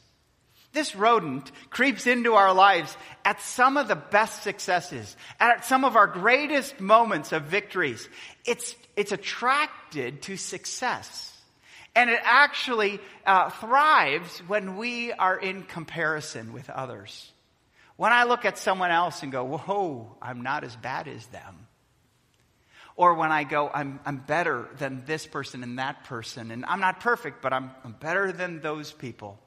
This 0.79 0.95
rodent 0.95 1.51
creeps 1.71 2.07
into 2.07 2.35
our 2.35 2.55
lives 2.55 2.97
at 3.25 3.43
some 3.43 3.77
of 3.77 3.89
the 3.89 3.97
best 3.97 4.45
successes, 4.45 5.17
at 5.41 5.65
some 5.65 5.85
of 5.85 5.97
our 5.97 6.07
greatest 6.07 6.79
moments 6.79 7.33
of 7.33 7.43
victories. 7.43 8.09
It's, 8.45 8.77
it's 8.95 9.11
attracted 9.11 10.23
to 10.23 10.37
success. 10.37 11.37
And 11.97 12.11
it 12.11 12.21
actually 12.23 13.01
uh, 13.27 13.51
thrives 13.51 14.39
when 14.47 14.77
we 14.77 15.11
are 15.11 15.37
in 15.37 15.65
comparison 15.65 16.53
with 16.53 16.71
others. 16.71 17.29
When 17.97 18.13
I 18.13 18.23
look 18.23 18.45
at 18.45 18.57
someone 18.57 18.93
else 18.93 19.25
and 19.25 19.33
go, 19.33 19.43
whoa, 19.43 20.17
I'm 20.23 20.43
not 20.43 20.63
as 20.63 20.77
bad 20.77 21.09
as 21.09 21.27
them. 21.27 21.67
Or 22.95 23.15
when 23.15 23.33
I 23.33 23.43
go, 23.43 23.69
I'm, 23.69 23.99
I'm 24.07 24.19
better 24.19 24.69
than 24.79 25.03
this 25.07 25.27
person 25.27 25.65
and 25.65 25.81
that 25.81 26.05
person. 26.05 26.53
And 26.53 26.65
I'm 26.65 26.79
not 26.79 27.01
perfect, 27.01 27.43
but 27.43 27.53
I'm, 27.53 27.73
I'm 27.83 27.97
better 27.99 28.31
than 28.31 28.61
those 28.61 28.93
people. 28.93 29.41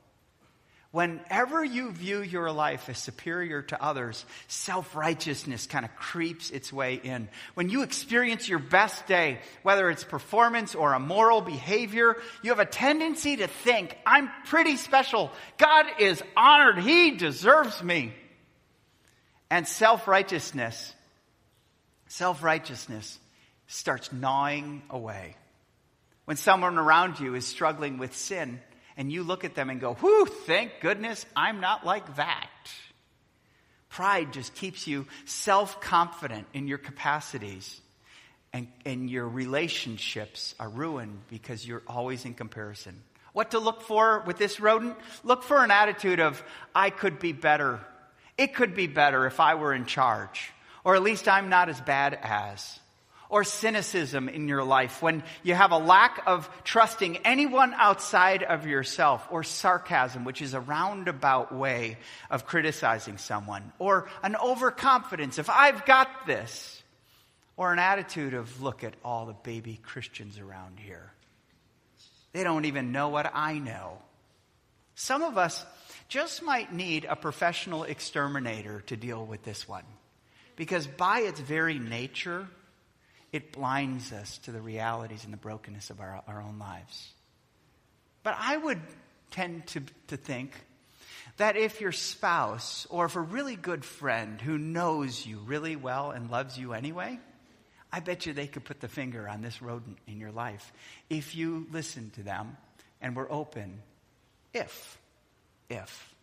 Whenever 0.92 1.64
you 1.64 1.92
view 1.92 2.22
your 2.22 2.52
life 2.52 2.90
as 2.90 2.98
superior 2.98 3.62
to 3.62 3.82
others, 3.82 4.26
self 4.50 4.94
righteousness 4.94 5.66
kind 5.66 5.86
of 5.86 5.96
creeps 5.96 6.50
its 6.50 6.74
way 6.74 6.96
in. 6.96 7.30
When 7.54 7.70
you 7.70 7.84
experience 7.84 8.50
your 8.50 8.60
best 8.60 9.08
day, 9.08 9.40
whether 9.64 9.90
it's 9.90 10.04
performance 10.04 10.76
or 10.76 10.94
a 10.94 11.00
moral 11.00 11.40
behavior, 11.40 12.18
you 12.44 12.50
have 12.50 12.60
a 12.60 12.66
tendency 12.66 13.38
to 13.38 13.48
think, 13.48 13.98
I'm 14.06 14.30
pretty 14.48 14.76
special. 14.76 15.32
God 15.58 15.86
is 16.00 16.22
honored. 16.36 16.80
He 16.80 17.12
deserves 17.12 17.82
me. 17.82 18.14
And 19.50 19.66
self 19.66 20.10
righteousness, 20.10 20.94
self 22.08 22.44
righteousness 22.44 23.18
starts 23.68 24.12
gnawing 24.12 24.82
away. 24.90 25.38
When 26.26 26.36
someone 26.36 26.78
around 26.78 27.22
you 27.22 27.36
is 27.36 27.48
struggling 27.48 27.98
with 27.98 28.14
sin, 28.14 28.60
and 29.02 29.12
you 29.12 29.24
look 29.24 29.44
at 29.44 29.56
them 29.56 29.72
and 29.72 29.82
go, 29.82 29.96
whew, 29.96 30.28
thank 30.28 30.74
goodness 30.80 31.26
I'm 31.36 31.60
not 31.60 31.84
like 31.84 32.18
that. 32.18 32.52
Pride 33.90 34.32
just 34.32 34.54
keeps 34.54 34.86
you 34.86 35.08
self 35.26 35.82
confident 35.82 36.46
in 36.54 36.68
your 36.68 36.78
capacities, 36.78 37.82
and, 38.54 38.68
and 38.86 39.10
your 39.10 39.28
relationships 39.28 40.54
are 40.60 40.70
ruined 40.70 41.18
because 41.32 41.68
you're 41.68 41.82
always 41.88 42.26
in 42.26 42.36
comparison. 42.36 43.02
What 43.34 43.50
to 43.52 43.60
look 43.60 43.82
for 43.82 44.24
with 44.28 44.38
this 44.38 44.60
rodent? 44.60 44.96
Look 45.24 45.42
for 45.42 45.64
an 45.64 45.72
attitude 45.72 46.20
of, 46.20 46.44
I 46.76 46.92
could 46.92 47.18
be 47.18 47.32
better. 47.32 47.80
It 48.38 48.54
could 48.54 48.76
be 48.76 48.86
better 48.86 49.26
if 49.26 49.40
I 49.40 49.56
were 49.56 49.74
in 49.74 49.88
charge, 49.88 50.52
or 50.84 50.94
at 50.94 51.02
least 51.02 51.28
I'm 51.28 51.50
not 51.50 51.70
as 51.70 51.82
bad 51.82 52.20
as 52.22 52.80
or 53.32 53.46
cynicism 53.46 54.28
in 54.28 54.50
your 54.50 54.64
life, 54.64 55.02
when 55.02 55.24
you 55.42 55.56
have 55.56 55.72
a 55.72 55.78
lack 55.78 56.22
of 56.28 56.50
trusting 56.66 57.18
anyone 57.26 57.74
outside 57.74 58.44
of 58.44 58.68
yourself, 58.68 59.26
or 59.32 59.42
sarcasm, 59.42 60.26
which 60.26 60.42
is 60.42 60.54
a 60.54 60.60
roundabout 60.60 61.56
way 61.56 61.98
of 62.30 62.46
criticizing 62.46 63.18
someone, 63.18 63.72
or 63.80 64.10
an 64.22 64.36
overconfidence, 64.36 65.40
if 65.40 65.50
I've 65.50 65.86
got 65.86 66.28
this, 66.28 66.84
or 67.56 67.72
an 67.72 67.80
attitude 67.80 68.34
of, 68.34 68.62
look 68.62 68.84
at 68.84 68.96
all 69.04 69.26
the 69.26 69.34
baby 69.34 69.80
Christians 69.82 70.38
around 70.38 70.78
here. 70.78 71.10
They 72.34 72.44
don't 72.44 72.66
even 72.66 72.92
know 72.92 73.10
what 73.10 73.32
I 73.34 73.60
know. 73.60 73.98
Some 74.96 75.24
of 75.24 75.38
us 75.38 75.66
just 76.10 76.44
might 76.44 76.74
need 76.74 77.06
a 77.06 77.16
professional 77.16 77.86
exterminator 77.86 78.82
to 78.88 78.98
deal 78.98 79.26
with 79.26 79.44
this 79.44 79.70
one. 79.70 79.86
Because 80.58 80.86
by 80.86 81.22
its 81.22 81.40
very 81.40 81.80
nature, 81.80 82.46
it 83.32 83.52
blinds 83.52 84.12
us 84.12 84.38
to 84.40 84.52
the 84.52 84.62
realities 84.62 85.24
and 85.24 85.34
the 85.34 85.38
brokenness 85.38 85.90
of 85.90 86.00
our, 86.00 86.22
our 86.28 86.42
own 86.42 86.60
lives. 86.60 87.10
But 88.24 88.36
I 88.40 88.58
would 88.58 88.82
tend 89.32 89.68
to, 89.68 89.82
to 90.08 90.18
think 90.18 90.54
that 91.38 91.56
if 91.56 91.82
your 91.82 91.92
spouse 91.92 92.86
or 92.90 93.06
if 93.06 93.16
a 93.16 93.22
really 93.22 93.56
good 93.56 93.86
friend 93.86 94.40
who 94.42 94.58
knows 94.58 95.26
you 95.26 95.40
really 95.40 95.76
well 95.76 96.12
and 96.12 96.30
loves 96.30 96.58
you 96.58 96.74
anyway, 96.74 97.20
I 97.92 98.00
bet 98.00 98.26
you 98.26 98.34
they 98.34 98.48
could 98.48 98.64
put 98.64 98.80
the 98.80 98.88
finger 98.88 99.28
on 99.28 99.42
this 99.42 99.62
rodent 99.62 99.98
in 100.08 100.20
your 100.20 100.32
life 100.32 100.72
if 101.10 101.36
you 101.36 101.68
listen 101.72 102.12
to 102.12 102.24
them 102.24 102.58
and 103.02 103.16
were 103.16 103.32
open. 103.32 103.82
If, 104.54 104.98
if. 105.70 106.14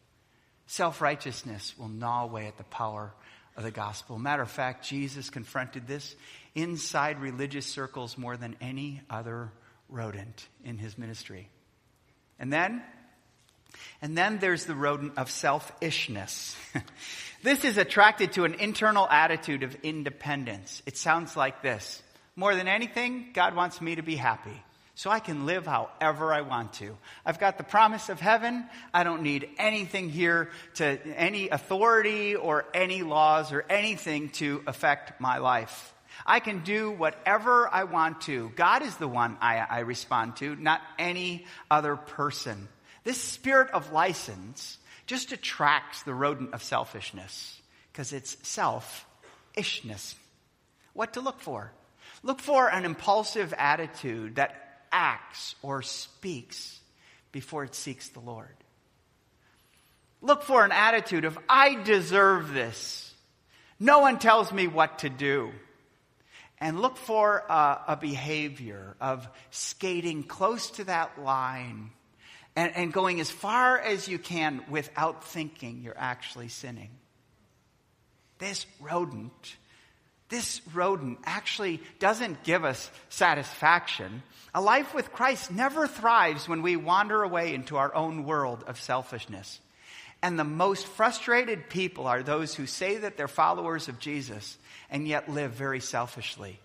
Self 0.66 1.00
righteousness 1.00 1.74
will 1.78 1.88
gnaw 1.88 2.24
away 2.24 2.46
at 2.46 2.58
the 2.58 2.64
power 2.64 3.12
of 3.56 3.64
the 3.64 3.70
gospel. 3.70 4.18
Matter 4.18 4.42
of 4.42 4.50
fact, 4.50 4.86
Jesus 4.86 5.30
confronted 5.30 5.86
this 5.86 6.14
inside 6.58 7.20
religious 7.20 7.66
circles 7.66 8.18
more 8.18 8.36
than 8.36 8.56
any 8.60 9.00
other 9.08 9.52
rodent 9.88 10.48
in 10.64 10.76
his 10.76 10.98
ministry. 10.98 11.48
And 12.38 12.52
then, 12.52 12.82
and 14.02 14.18
then 14.18 14.38
there's 14.38 14.64
the 14.64 14.74
rodent 14.74 15.12
of 15.16 15.30
selfishness. 15.30 16.56
this 17.42 17.64
is 17.64 17.78
attracted 17.78 18.32
to 18.32 18.44
an 18.44 18.54
internal 18.54 19.08
attitude 19.08 19.62
of 19.62 19.76
independence. 19.84 20.82
It 20.84 20.96
sounds 20.96 21.36
like 21.36 21.62
this. 21.62 22.02
More 22.34 22.54
than 22.54 22.66
anything, 22.66 23.30
God 23.32 23.54
wants 23.54 23.80
me 23.80 23.94
to 23.94 24.02
be 24.02 24.16
happy 24.16 24.64
so 24.98 25.10
I 25.10 25.20
can 25.20 25.46
live 25.46 25.64
however 25.64 26.32
I 26.34 26.40
want 26.40 26.72
to. 26.74 26.96
I've 27.24 27.38
got 27.38 27.56
the 27.56 27.62
promise 27.62 28.08
of 28.08 28.18
heaven. 28.18 28.66
I 28.92 29.04
don't 29.04 29.22
need 29.22 29.48
anything 29.56 30.10
here 30.10 30.50
to 30.74 30.98
any 31.16 31.50
authority 31.50 32.34
or 32.34 32.64
any 32.74 33.04
laws 33.04 33.52
or 33.52 33.64
anything 33.70 34.30
to 34.30 34.60
affect 34.66 35.20
my 35.20 35.38
life. 35.38 35.94
I 36.26 36.40
can 36.40 36.60
do 36.60 36.90
whatever 36.90 37.68
I 37.68 37.84
want 37.84 38.22
to. 38.22 38.50
God 38.56 38.82
is 38.82 38.96
the 38.96 39.08
one 39.08 39.36
I, 39.40 39.58
I 39.58 39.78
respond 39.80 40.36
to, 40.36 40.56
not 40.56 40.80
any 40.98 41.46
other 41.70 41.96
person. 41.96 42.68
This 43.04 43.20
spirit 43.20 43.70
of 43.70 43.92
license 43.92 44.78
just 45.06 45.32
attracts 45.32 46.02
the 46.02 46.14
rodent 46.14 46.52
of 46.54 46.62
selfishness 46.62 47.60
because 47.92 48.12
it's 48.12 48.36
selfishness. 48.46 50.14
What 50.92 51.14
to 51.14 51.20
look 51.20 51.40
for? 51.40 51.72
Look 52.22 52.40
for 52.40 52.68
an 52.68 52.84
impulsive 52.84 53.54
attitude 53.56 54.36
that 54.36 54.84
acts 54.92 55.54
or 55.62 55.82
speaks 55.82 56.80
before 57.32 57.64
it 57.64 57.74
seeks 57.74 58.08
the 58.08 58.20
Lord. 58.20 58.54
Look 60.20 60.42
for 60.42 60.64
an 60.64 60.72
attitude 60.72 61.24
of, 61.24 61.38
I 61.48 61.74
deserve 61.82 62.52
this. 62.52 63.14
No 63.78 64.00
one 64.00 64.18
tells 64.18 64.52
me 64.52 64.66
what 64.66 65.00
to 65.00 65.08
do. 65.08 65.52
And 66.60 66.80
look 66.80 66.96
for 66.96 67.44
a, 67.48 67.80
a 67.88 67.96
behavior 67.96 68.96
of 69.00 69.28
skating 69.50 70.24
close 70.24 70.70
to 70.72 70.84
that 70.84 71.22
line 71.22 71.90
and, 72.56 72.74
and 72.74 72.92
going 72.92 73.20
as 73.20 73.30
far 73.30 73.78
as 73.78 74.08
you 74.08 74.18
can 74.18 74.64
without 74.68 75.22
thinking 75.22 75.82
you're 75.82 75.94
actually 75.96 76.48
sinning. 76.48 76.90
This 78.38 78.66
rodent, 78.80 79.56
this 80.28 80.60
rodent 80.74 81.18
actually 81.24 81.80
doesn't 82.00 82.42
give 82.42 82.64
us 82.64 82.90
satisfaction. 83.08 84.24
A 84.54 84.60
life 84.60 84.92
with 84.94 85.12
Christ 85.12 85.52
never 85.52 85.86
thrives 85.86 86.48
when 86.48 86.62
we 86.62 86.74
wander 86.74 87.22
away 87.22 87.54
into 87.54 87.76
our 87.76 87.94
own 87.94 88.24
world 88.24 88.64
of 88.66 88.80
selfishness. 88.80 89.60
And 90.20 90.36
the 90.36 90.44
most 90.44 90.86
frustrated 90.86 91.70
people 91.70 92.08
are 92.08 92.24
those 92.24 92.54
who 92.54 92.66
say 92.66 92.96
that 92.98 93.16
they're 93.16 93.28
followers 93.28 93.86
of 93.86 94.00
Jesus 94.00 94.58
and 94.90 95.06
yet 95.06 95.28
live 95.28 95.52
very 95.52 95.80
selfishly. 95.80 96.58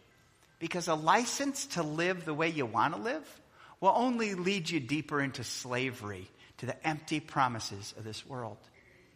Because 0.60 0.88
a 0.88 0.96
license 0.96 1.66
to 1.68 1.84
live 1.84 2.26
the 2.26 2.34
way 2.34 2.50
you 2.50 2.66
want 2.66 2.96
to 2.96 3.02
live 3.02 3.42
will 3.82 3.94
only 3.96 4.34
lead 4.34 4.70
you 4.70 4.80
deeper 4.80 5.22
into 5.22 5.44
slavery 5.44 6.30
to 6.58 6.66
the 6.66 6.88
empty 6.88 7.20
promises 7.20 7.94
of 7.98 8.04
this 8.04 8.26
world. 8.26 8.58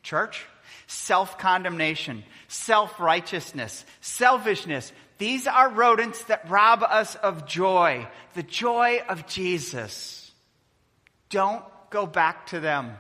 Church, 0.03 0.45
self 0.87 1.37
condemnation, 1.37 2.23
self 2.47 2.99
righteousness, 2.99 3.85
selfishness, 4.01 4.91
these 5.17 5.47
are 5.47 5.69
rodents 5.69 6.23
that 6.25 6.49
rob 6.49 6.83
us 6.83 7.15
of 7.15 7.47
joy, 7.47 8.07
the 8.35 8.43
joy 8.43 9.01
of 9.07 9.25
Jesus. 9.27 10.31
Don't 11.29 11.63
go 11.89 12.05
back 12.05 12.47
to 12.47 12.59
them. 12.59 12.91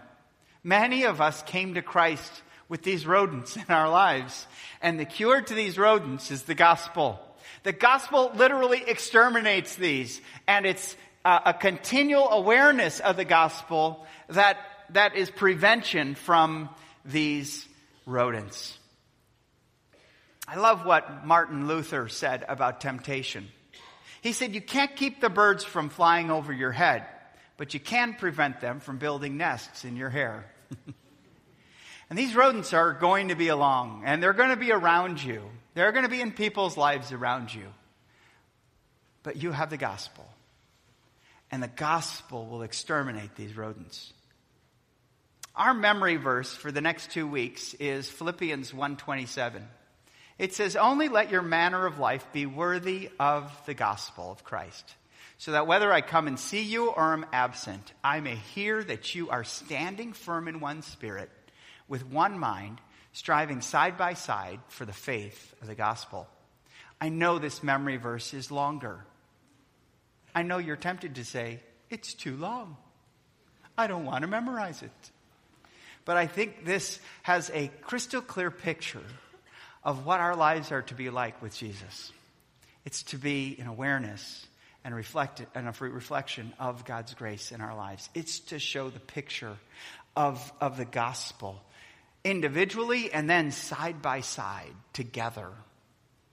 Many 0.63 1.03
of 1.03 1.21
us 1.21 1.41
came 1.43 1.75
to 1.75 1.81
Christ 1.81 2.31
with 2.69 2.83
these 2.83 3.05
rodents 3.05 3.55
in 3.55 3.65
our 3.69 3.89
lives, 3.89 4.45
and 4.81 4.99
the 4.99 5.05
cure 5.05 5.41
to 5.41 5.53
these 5.53 5.77
rodents 5.77 6.31
is 6.31 6.43
the 6.43 6.55
gospel. 6.55 7.19
The 7.63 7.73
gospel 7.73 8.31
literally 8.35 8.83
exterminates 8.85 9.75
these, 9.75 10.21
and 10.47 10.65
it's 10.65 10.95
uh, 11.25 11.39
a 11.47 11.53
continual 11.53 12.29
awareness 12.29 12.99
of 12.99 13.17
the 13.17 13.25
gospel 13.25 14.05
that, 14.29 14.57
that 14.91 15.15
is 15.15 15.29
prevention 15.29 16.15
from 16.15 16.69
these 17.03 17.67
rodents. 18.05 18.77
I 20.47 20.55
love 20.55 20.85
what 20.85 21.25
Martin 21.25 21.67
Luther 21.67 22.07
said 22.07 22.45
about 22.47 22.79
temptation. 22.79 23.49
He 24.21 24.31
said, 24.31 24.53
You 24.53 24.61
can't 24.61 24.95
keep 24.95 25.19
the 25.19 25.29
birds 25.29 25.63
from 25.63 25.89
flying 25.89 26.31
over 26.31 26.53
your 26.53 26.71
head, 26.71 27.05
but 27.57 27.73
you 27.73 27.81
can 27.81 28.13
prevent 28.13 28.61
them 28.61 28.79
from 28.79 28.97
building 28.97 29.35
nests 29.35 29.83
in 29.83 29.97
your 29.97 30.09
hair. 30.09 30.45
and 32.09 32.17
these 32.17 32.35
rodents 32.35 32.73
are 32.73 32.93
going 32.93 33.29
to 33.29 33.35
be 33.35 33.49
along, 33.49 34.03
and 34.05 34.21
they're 34.21 34.33
going 34.33 34.49
to 34.49 34.55
be 34.55 34.71
around 34.71 35.21
you. 35.21 35.41
They're 35.73 35.91
going 35.91 36.05
to 36.05 36.09
be 36.09 36.21
in 36.21 36.31
people's 36.31 36.77
lives 36.77 37.11
around 37.11 37.53
you. 37.53 37.65
But 39.23 39.35
you 39.35 39.51
have 39.51 39.69
the 39.69 39.77
gospel 39.77 40.27
and 41.51 41.61
the 41.61 41.67
gospel 41.67 42.45
will 42.45 42.61
exterminate 42.61 43.35
these 43.35 43.55
rodents. 43.55 44.13
Our 45.55 45.73
memory 45.73 46.17
verse 46.17 46.53
for 46.53 46.71
the 46.71 46.81
next 46.81 47.11
2 47.11 47.27
weeks 47.27 47.73
is 47.75 48.09
Philippians 48.09 48.73
1:27. 48.73 49.67
It 50.37 50.53
says, 50.53 50.75
"Only 50.75 51.09
let 51.09 51.31
your 51.31 51.41
manner 51.41 51.85
of 51.85 51.99
life 51.99 52.25
be 52.31 52.45
worthy 52.45 53.09
of 53.19 53.51
the 53.65 53.73
gospel 53.73 54.31
of 54.31 54.43
Christ, 54.43 54.95
so 55.37 55.51
that 55.51 55.67
whether 55.67 55.91
I 55.91 56.01
come 56.01 56.27
and 56.27 56.39
see 56.39 56.61
you 56.61 56.89
or 56.89 57.13
am 57.13 57.25
absent, 57.33 57.91
I 58.03 58.19
may 58.19 58.35
hear 58.35 58.83
that 58.83 59.15
you 59.15 59.29
are 59.29 59.43
standing 59.43 60.13
firm 60.13 60.47
in 60.47 60.59
one 60.59 60.83
spirit, 60.83 61.31
with 61.87 62.05
one 62.05 62.37
mind, 62.37 62.79
striving 63.13 63.61
side 63.61 63.97
by 63.97 64.13
side 64.13 64.59
for 64.67 64.85
the 64.85 64.93
faith 64.93 65.53
of 65.61 65.67
the 65.67 65.75
gospel." 65.75 66.27
I 66.99 67.09
know 67.09 67.37
this 67.37 67.61
memory 67.61 67.97
verse 67.97 68.33
is 68.33 68.49
longer 68.49 69.05
I 70.37 70.43
know 70.43 70.59
you're 70.59 70.75
tempted 70.75 71.15
to 71.15 71.25
say, 71.25 71.61
it's 71.89 72.13
too 72.13 72.35
long. 72.35 72.77
I 73.75 73.87
don't 73.87 74.05
want 74.05 74.21
to 74.21 74.27
memorize 74.27 74.83
it. 74.83 74.91
But 76.05 76.15
I 76.15 76.27
think 76.27 76.63
this 76.63 76.99
has 77.23 77.49
a 77.55 77.71
crystal 77.81 78.21
clear 78.21 78.51
picture 78.51 79.01
of 79.83 80.05
what 80.05 80.19
our 80.19 80.35
lives 80.35 80.71
are 80.71 80.83
to 80.83 80.93
be 80.93 81.09
like 81.09 81.41
with 81.41 81.55
Jesus. 81.55 82.11
It's 82.85 83.01
to 83.03 83.17
be 83.17 83.57
an 83.59 83.65
awareness 83.65 84.45
and, 84.83 84.93
reflect, 84.93 85.43
and 85.55 85.67
a 85.67 85.73
reflection 85.79 86.53
of 86.59 86.85
God's 86.85 87.15
grace 87.15 87.51
in 87.51 87.59
our 87.59 87.75
lives. 87.75 88.07
It's 88.13 88.37
to 88.51 88.59
show 88.59 88.91
the 88.91 88.99
picture 88.99 89.57
of, 90.15 90.53
of 90.61 90.77
the 90.77 90.85
gospel 90.85 91.63
individually 92.23 93.11
and 93.11 93.29
then 93.29 93.51
side 93.51 94.01
by 94.01 94.21
side, 94.21 94.73
together. 94.93 95.49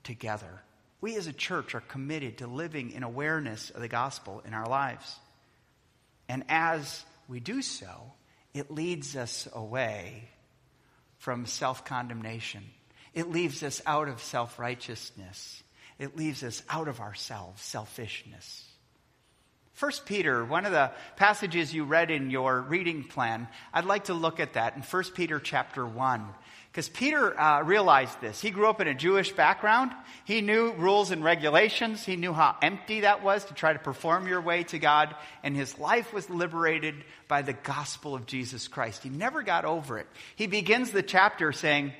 Together. 0.02 0.62
We 1.00 1.16
as 1.16 1.26
a 1.26 1.32
church 1.32 1.74
are 1.74 1.80
committed 1.80 2.38
to 2.38 2.46
living 2.46 2.92
in 2.92 3.02
awareness 3.02 3.70
of 3.70 3.80
the 3.80 3.88
gospel 3.88 4.42
in 4.46 4.54
our 4.54 4.66
lives. 4.66 5.16
And 6.28 6.44
as 6.48 7.04
we 7.28 7.40
do 7.40 7.62
so, 7.62 8.12
it 8.54 8.70
leads 8.70 9.16
us 9.16 9.48
away 9.52 10.28
from 11.18 11.46
self 11.46 11.84
condemnation. 11.84 12.64
It 13.12 13.30
leaves 13.30 13.62
us 13.62 13.80
out 13.86 14.08
of 14.08 14.22
self 14.22 14.58
righteousness. 14.58 15.62
It 15.98 16.16
leaves 16.16 16.42
us 16.42 16.62
out 16.68 16.88
of 16.88 17.00
ourselves, 17.00 17.62
selfishness. 17.62 18.68
First 19.74 20.06
Peter, 20.06 20.44
one 20.44 20.66
of 20.66 20.72
the 20.72 20.92
passages 21.16 21.74
you 21.74 21.84
read 21.84 22.12
in 22.12 22.30
your 22.30 22.60
reading 22.60 23.02
plan, 23.02 23.48
I'd 23.72 23.86
like 23.86 24.04
to 24.04 24.14
look 24.14 24.38
at 24.38 24.52
that 24.52 24.76
in 24.76 24.82
First 24.82 25.14
Peter 25.14 25.40
chapter 25.40 25.84
1. 25.84 26.24
Because 26.70 26.88
Peter 26.88 27.38
uh, 27.38 27.62
realized 27.62 28.20
this. 28.20 28.40
He 28.40 28.50
grew 28.50 28.68
up 28.68 28.80
in 28.80 28.88
a 28.88 28.94
Jewish 28.94 29.32
background. 29.32 29.92
He 30.24 30.40
knew 30.40 30.72
rules 30.72 31.10
and 31.10 31.22
regulations. 31.22 32.04
He 32.04 32.16
knew 32.16 32.32
how 32.32 32.56
empty 32.62 33.00
that 33.00 33.22
was 33.22 33.44
to 33.46 33.54
try 33.54 33.72
to 33.72 33.78
perform 33.78 34.26
your 34.28 34.40
way 34.40 34.64
to 34.64 34.78
God. 34.78 35.14
And 35.42 35.56
his 35.56 35.78
life 35.78 36.12
was 36.12 36.30
liberated 36.30 36.96
by 37.26 37.42
the 37.42 37.52
gospel 37.52 38.14
of 38.14 38.26
Jesus 38.26 38.66
Christ. 38.66 39.02
He 39.02 39.08
never 39.08 39.42
got 39.42 39.64
over 39.64 39.98
it. 39.98 40.06
He 40.34 40.46
begins 40.46 40.90
the 40.90 41.02
chapter 41.02 41.52
saying, 41.52 41.92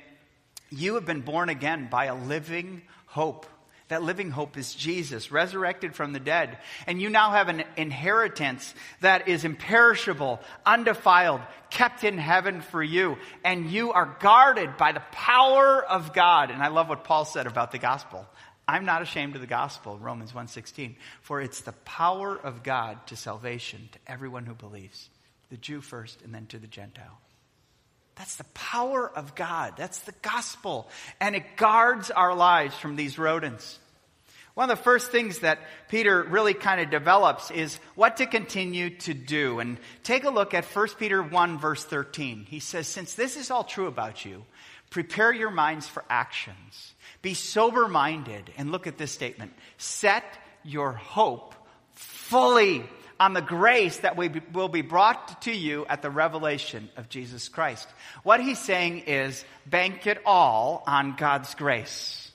You 0.69 0.95
have 0.95 1.05
been 1.05 1.21
born 1.21 1.49
again 1.49 1.87
by 1.89 2.05
a 2.05 2.15
living 2.15 2.81
hope. 3.05 3.45
That 3.87 4.01
living 4.01 4.31
hope 4.31 4.57
is 4.57 4.73
Jesus, 4.73 5.31
resurrected 5.31 5.93
from 5.93 6.11
the 6.11 6.19
dead. 6.19 6.57
And 6.87 6.99
you 6.99 7.09
now 7.09 7.31
have 7.31 7.49
an 7.49 7.63
inheritance 7.77 8.73
that 9.01 9.27
is 9.27 9.45
imperishable, 9.45 10.39
undefiled, 10.65 11.41
kept 11.69 12.03
in 12.03 12.17
heaven 12.17 12.61
for 12.61 12.81
you. 12.81 13.17
And 13.43 13.69
you 13.69 13.91
are 13.91 14.17
guarded 14.19 14.77
by 14.77 14.91
the 14.91 15.03
power 15.11 15.83
of 15.83 16.13
God. 16.13 16.49
And 16.49 16.63
I 16.63 16.69
love 16.69 16.89
what 16.89 17.03
Paul 17.03 17.25
said 17.25 17.45
about 17.45 17.71
the 17.71 17.77
gospel. 17.77 18.25
I'm 18.67 18.85
not 18.85 19.03
ashamed 19.03 19.35
of 19.35 19.41
the 19.41 19.47
gospel, 19.47 19.99
Romans 19.99 20.33
1:16, 20.33 20.95
for 21.21 21.39
it's 21.39 21.61
the 21.61 21.71
power 21.71 22.35
of 22.35 22.63
God 22.63 23.05
to 23.07 23.15
salvation 23.15 23.89
to 23.91 23.99
everyone 24.07 24.47
who 24.47 24.55
believes, 24.55 25.11
the 25.51 25.57
Jew 25.57 25.81
first 25.81 26.23
and 26.23 26.33
then 26.33 26.47
to 26.47 26.57
the 26.57 26.65
Gentile. 26.65 27.19
That's 28.15 28.35
the 28.37 28.45
power 28.45 29.09
of 29.09 29.35
God. 29.35 29.73
That's 29.77 29.99
the 29.99 30.13
gospel. 30.21 30.89
And 31.19 31.35
it 31.35 31.57
guards 31.57 32.11
our 32.11 32.33
lives 32.33 32.75
from 32.75 32.95
these 32.95 33.19
rodents. 33.19 33.79
One 34.53 34.69
of 34.69 34.77
the 34.77 34.83
first 34.83 35.11
things 35.11 35.39
that 35.39 35.59
Peter 35.89 36.23
really 36.23 36.53
kind 36.53 36.79
of 36.79 36.89
develops 36.89 37.51
is 37.51 37.77
what 37.95 38.17
to 38.17 38.25
continue 38.25 38.89
to 38.99 39.13
do. 39.13 39.59
And 39.59 39.77
take 40.03 40.23
a 40.23 40.29
look 40.29 40.53
at 40.53 40.63
1 40.63 40.87
Peter 40.97 41.21
1 41.21 41.59
verse 41.59 41.83
13. 41.83 42.45
He 42.49 42.61
says, 42.61 42.87
since 42.87 43.15
this 43.15 43.35
is 43.35 43.51
all 43.51 43.65
true 43.65 43.87
about 43.87 44.23
you, 44.23 44.45
prepare 44.91 45.33
your 45.33 45.51
minds 45.51 45.87
for 45.87 46.05
actions. 46.09 46.93
Be 47.21 47.33
sober 47.33 47.89
minded. 47.89 48.49
And 48.57 48.71
look 48.71 48.87
at 48.87 48.97
this 48.97 49.11
statement. 49.11 49.51
Set 49.77 50.23
your 50.63 50.93
hope 50.93 51.53
fully 51.91 52.85
on 53.19 53.33
the 53.33 53.41
grace 53.41 53.97
that 53.97 54.17
we 54.17 54.29
will 54.53 54.67
be 54.67 54.81
brought 54.81 55.41
to 55.43 55.51
you 55.51 55.85
at 55.87 56.01
the 56.01 56.09
revelation 56.09 56.89
of 56.97 57.09
Jesus 57.09 57.49
Christ. 57.49 57.87
What 58.23 58.41
he's 58.41 58.59
saying 58.59 59.03
is 59.07 59.43
bank 59.65 60.07
it 60.07 60.21
all 60.25 60.83
on 60.85 61.15
God's 61.15 61.55
grace. 61.55 62.31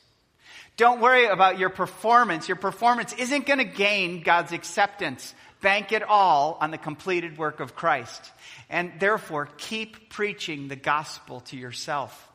Don't 0.76 1.00
worry 1.00 1.26
about 1.26 1.58
your 1.58 1.68
performance. 1.68 2.48
Your 2.48 2.56
performance 2.56 3.12
isn't 3.12 3.44
going 3.44 3.58
to 3.58 3.64
gain 3.64 4.22
God's 4.22 4.52
acceptance. 4.52 5.34
Bank 5.60 5.92
it 5.92 6.02
all 6.02 6.56
on 6.58 6.70
the 6.70 6.78
completed 6.78 7.36
work 7.36 7.60
of 7.60 7.74
Christ. 7.74 8.32
And 8.70 8.92
therefore, 8.98 9.48
keep 9.58 10.08
preaching 10.08 10.68
the 10.68 10.76
gospel 10.76 11.40
to 11.40 11.56
yourself. 11.56 12.29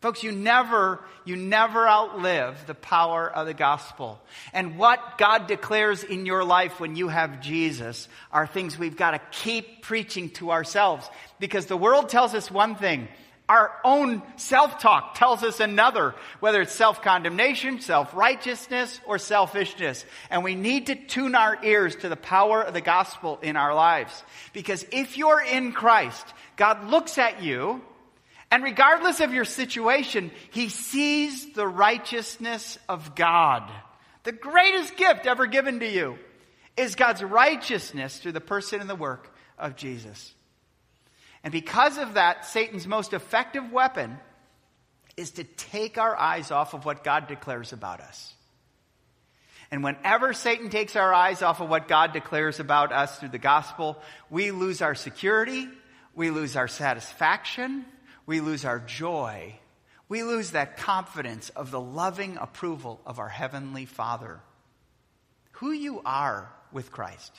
Folks, 0.00 0.22
you 0.22 0.30
never, 0.30 1.00
you 1.24 1.34
never 1.34 1.88
outlive 1.88 2.66
the 2.68 2.74
power 2.74 3.28
of 3.28 3.46
the 3.46 3.54
gospel. 3.54 4.20
And 4.52 4.78
what 4.78 5.18
God 5.18 5.48
declares 5.48 6.04
in 6.04 6.24
your 6.24 6.44
life 6.44 6.78
when 6.78 6.94
you 6.94 7.08
have 7.08 7.40
Jesus 7.40 8.08
are 8.30 8.46
things 8.46 8.78
we've 8.78 8.96
got 8.96 9.10
to 9.10 9.20
keep 9.32 9.82
preaching 9.82 10.30
to 10.30 10.52
ourselves. 10.52 11.08
Because 11.40 11.66
the 11.66 11.76
world 11.76 12.08
tells 12.08 12.32
us 12.32 12.48
one 12.48 12.76
thing. 12.76 13.08
Our 13.48 13.72
own 13.82 14.22
self-talk 14.36 15.14
tells 15.14 15.42
us 15.42 15.58
another, 15.58 16.14
whether 16.38 16.60
it's 16.60 16.74
self-condemnation, 16.74 17.80
self-righteousness, 17.80 19.00
or 19.04 19.18
selfishness. 19.18 20.04
And 20.30 20.44
we 20.44 20.54
need 20.54 20.86
to 20.86 20.94
tune 20.94 21.34
our 21.34 21.58
ears 21.64 21.96
to 21.96 22.08
the 22.08 22.16
power 22.16 22.62
of 22.62 22.74
the 22.74 22.82
gospel 22.82 23.40
in 23.42 23.56
our 23.56 23.74
lives. 23.74 24.22
Because 24.52 24.84
if 24.92 25.16
you're 25.16 25.42
in 25.42 25.72
Christ, 25.72 26.26
God 26.56 26.88
looks 26.88 27.18
at 27.18 27.42
you 27.42 27.82
and 28.50 28.64
regardless 28.64 29.20
of 29.20 29.34
your 29.34 29.44
situation, 29.44 30.30
he 30.50 30.68
sees 30.68 31.52
the 31.52 31.66
righteousness 31.66 32.78
of 32.88 33.14
God. 33.14 33.70
The 34.24 34.32
greatest 34.32 34.96
gift 34.96 35.26
ever 35.26 35.46
given 35.46 35.80
to 35.80 35.88
you 35.88 36.18
is 36.76 36.94
God's 36.94 37.22
righteousness 37.22 38.18
through 38.18 38.32
the 38.32 38.40
person 38.40 38.80
and 38.80 38.88
the 38.88 38.94
work 38.94 39.34
of 39.58 39.76
Jesus. 39.76 40.32
And 41.44 41.52
because 41.52 41.98
of 41.98 42.14
that, 42.14 42.46
Satan's 42.46 42.86
most 42.86 43.12
effective 43.12 43.70
weapon 43.70 44.18
is 45.16 45.32
to 45.32 45.44
take 45.44 45.98
our 45.98 46.16
eyes 46.16 46.50
off 46.50 46.74
of 46.74 46.84
what 46.84 47.04
God 47.04 47.26
declares 47.26 47.72
about 47.72 48.00
us. 48.00 48.32
And 49.70 49.84
whenever 49.84 50.32
Satan 50.32 50.70
takes 50.70 50.96
our 50.96 51.12
eyes 51.12 51.42
off 51.42 51.60
of 51.60 51.68
what 51.68 51.88
God 51.88 52.12
declares 52.12 52.60
about 52.60 52.92
us 52.92 53.18
through 53.18 53.28
the 53.28 53.38
gospel, 53.38 54.00
we 54.30 54.50
lose 54.50 54.80
our 54.80 54.94
security, 54.94 55.68
we 56.14 56.30
lose 56.30 56.56
our 56.56 56.68
satisfaction, 56.68 57.84
we 58.28 58.40
lose 58.40 58.66
our 58.66 58.78
joy. 58.78 59.54
We 60.10 60.22
lose 60.22 60.50
that 60.50 60.76
confidence 60.76 61.48
of 61.48 61.70
the 61.70 61.80
loving 61.80 62.36
approval 62.36 63.00
of 63.06 63.18
our 63.18 63.28
Heavenly 63.28 63.86
Father. 63.86 64.40
Who 65.52 65.72
you 65.72 66.02
are 66.04 66.52
with 66.70 66.92
Christ 66.92 67.32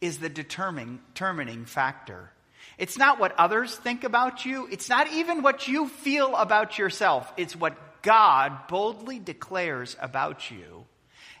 is 0.00 0.18
the 0.18 0.28
determining, 0.28 0.98
determining 1.14 1.66
factor. 1.66 2.32
It's 2.78 2.98
not 2.98 3.20
what 3.20 3.38
others 3.38 3.76
think 3.76 4.02
about 4.02 4.44
you. 4.44 4.66
It's 4.72 4.88
not 4.88 5.08
even 5.12 5.42
what 5.42 5.68
you 5.68 5.86
feel 5.86 6.34
about 6.34 6.78
yourself. 6.78 7.32
It's 7.36 7.54
what 7.54 8.02
God 8.02 8.66
boldly 8.66 9.20
declares 9.20 9.96
about 10.00 10.50
you, 10.50 10.84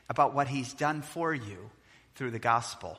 about 0.08 0.34
what 0.34 0.46
He's 0.46 0.72
done 0.72 1.02
for 1.02 1.34
you 1.34 1.68
through 2.14 2.30
the 2.30 2.38
gospel. 2.38 2.96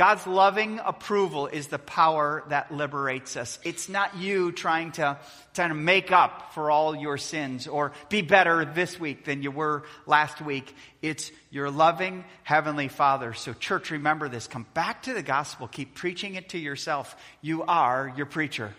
God's 0.00 0.26
loving 0.26 0.80
approval 0.82 1.46
is 1.46 1.66
the 1.66 1.78
power 1.78 2.42
that 2.48 2.72
liberates 2.72 3.36
us. 3.36 3.58
It's 3.64 3.86
not 3.86 4.16
you 4.16 4.50
trying 4.50 4.92
to, 4.92 5.18
trying 5.52 5.68
to 5.68 5.74
make 5.74 6.10
up 6.10 6.54
for 6.54 6.70
all 6.70 6.96
your 6.96 7.18
sins 7.18 7.66
or 7.66 7.92
be 8.08 8.22
better 8.22 8.64
this 8.64 8.98
week 8.98 9.26
than 9.26 9.42
you 9.42 9.50
were 9.50 9.82
last 10.06 10.40
week. 10.40 10.74
It's 11.02 11.30
your 11.50 11.70
loving 11.70 12.24
Heavenly 12.44 12.88
Father. 12.88 13.34
So, 13.34 13.52
church, 13.52 13.90
remember 13.90 14.30
this. 14.30 14.46
Come 14.46 14.64
back 14.72 15.02
to 15.02 15.12
the 15.12 15.22
gospel. 15.22 15.68
Keep 15.68 15.96
preaching 15.96 16.34
it 16.34 16.48
to 16.48 16.58
yourself. 16.58 17.14
You 17.42 17.64
are 17.64 18.10
your 18.16 18.24
preacher. 18.24 18.72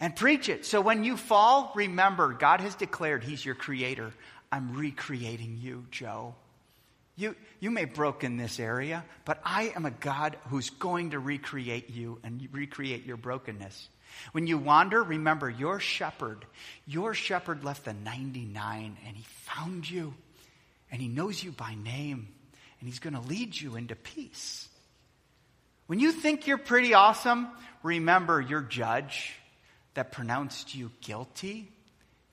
And 0.00 0.16
preach 0.16 0.48
it. 0.48 0.66
So 0.66 0.80
when 0.80 1.04
you 1.04 1.16
fall, 1.16 1.70
remember, 1.76 2.32
God 2.32 2.60
has 2.60 2.74
declared 2.74 3.22
He's 3.22 3.44
your 3.44 3.54
creator. 3.54 4.12
I'm 4.50 4.76
recreating 4.76 5.58
you, 5.60 5.86
Joe. 5.92 6.34
You, 7.18 7.34
you 7.58 7.72
may 7.72 7.84
broke 7.84 8.22
in 8.22 8.36
this 8.36 8.60
area, 8.60 9.04
but 9.24 9.40
I 9.44 9.72
am 9.74 9.84
a 9.84 9.90
God 9.90 10.36
who's 10.50 10.70
going 10.70 11.10
to 11.10 11.18
recreate 11.18 11.90
you 11.90 12.20
and 12.22 12.48
recreate 12.52 13.04
your 13.04 13.16
brokenness. 13.16 13.88
When 14.30 14.46
you 14.46 14.56
wander, 14.56 15.02
remember 15.02 15.50
your 15.50 15.80
shepherd. 15.80 16.46
Your 16.86 17.14
shepherd 17.14 17.64
left 17.64 17.86
the 17.86 17.92
99 17.92 18.98
and 19.04 19.16
he 19.16 19.24
found 19.24 19.90
you 19.90 20.14
and 20.92 21.02
he 21.02 21.08
knows 21.08 21.42
you 21.42 21.50
by 21.50 21.74
name 21.74 22.28
and 22.78 22.88
he's 22.88 23.00
going 23.00 23.14
to 23.14 23.20
lead 23.20 23.60
you 23.60 23.74
into 23.74 23.96
peace. 23.96 24.68
When 25.88 25.98
you 25.98 26.12
think 26.12 26.46
you're 26.46 26.56
pretty 26.56 26.94
awesome, 26.94 27.48
remember 27.82 28.40
your 28.40 28.60
judge 28.60 29.34
that 29.94 30.12
pronounced 30.12 30.72
you 30.72 30.92
guilty 31.00 31.72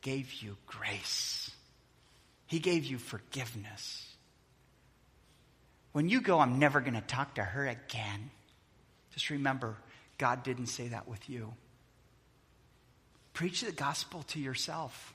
gave 0.04 0.32
you 0.44 0.58
grace. 0.68 1.50
He 2.46 2.60
gave 2.60 2.86
you 2.86 3.00
forgiveness. 3.00 4.05
When 5.96 6.10
you 6.10 6.20
go, 6.20 6.42
I'm 6.42 6.60
never 6.60 6.82
going 6.82 6.96
to 6.96 7.00
talk 7.00 7.36
to 7.36 7.42
her 7.42 7.66
again, 7.66 8.30
just 9.14 9.30
remember, 9.30 9.78
God 10.18 10.44
didn't 10.44 10.66
say 10.66 10.90
that 10.90 11.08
with 11.08 11.30
you. 11.30 11.54
Preach 13.32 13.62
the 13.62 13.72
gospel 13.72 14.24
to 14.24 14.40
yourself. 14.42 15.14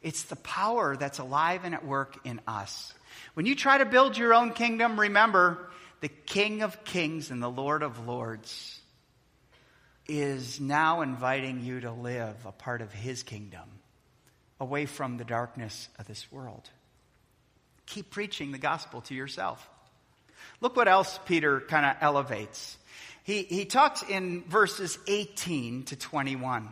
It's 0.00 0.22
the 0.22 0.36
power 0.36 0.96
that's 0.96 1.18
alive 1.18 1.62
and 1.64 1.74
at 1.74 1.84
work 1.84 2.20
in 2.22 2.40
us. 2.46 2.94
When 3.34 3.46
you 3.46 3.56
try 3.56 3.78
to 3.78 3.84
build 3.84 4.16
your 4.16 4.32
own 4.32 4.52
kingdom, 4.52 5.00
remember 5.00 5.68
the 6.02 6.08
King 6.08 6.62
of 6.62 6.84
Kings 6.84 7.32
and 7.32 7.42
the 7.42 7.50
Lord 7.50 7.82
of 7.82 8.06
Lords 8.06 8.80
is 10.06 10.60
now 10.60 11.00
inviting 11.00 11.64
you 11.64 11.80
to 11.80 11.90
live 11.90 12.36
a 12.46 12.52
part 12.52 12.80
of 12.80 12.92
his 12.92 13.24
kingdom 13.24 13.68
away 14.60 14.86
from 14.86 15.16
the 15.16 15.24
darkness 15.24 15.88
of 15.98 16.06
this 16.06 16.30
world. 16.30 16.70
Keep 17.86 18.10
preaching 18.10 18.52
the 18.52 18.58
gospel 18.58 19.00
to 19.00 19.16
yourself. 19.16 19.68
Look 20.60 20.76
what 20.76 20.88
else 20.88 21.18
Peter 21.26 21.60
kind 21.60 21.86
of 21.86 21.96
elevates. 22.00 22.76
He, 23.24 23.42
he 23.42 23.64
talks 23.64 24.02
in 24.02 24.42
verses 24.44 24.98
18 25.06 25.84
to 25.84 25.96
21. 25.96 26.64
He 26.64 26.68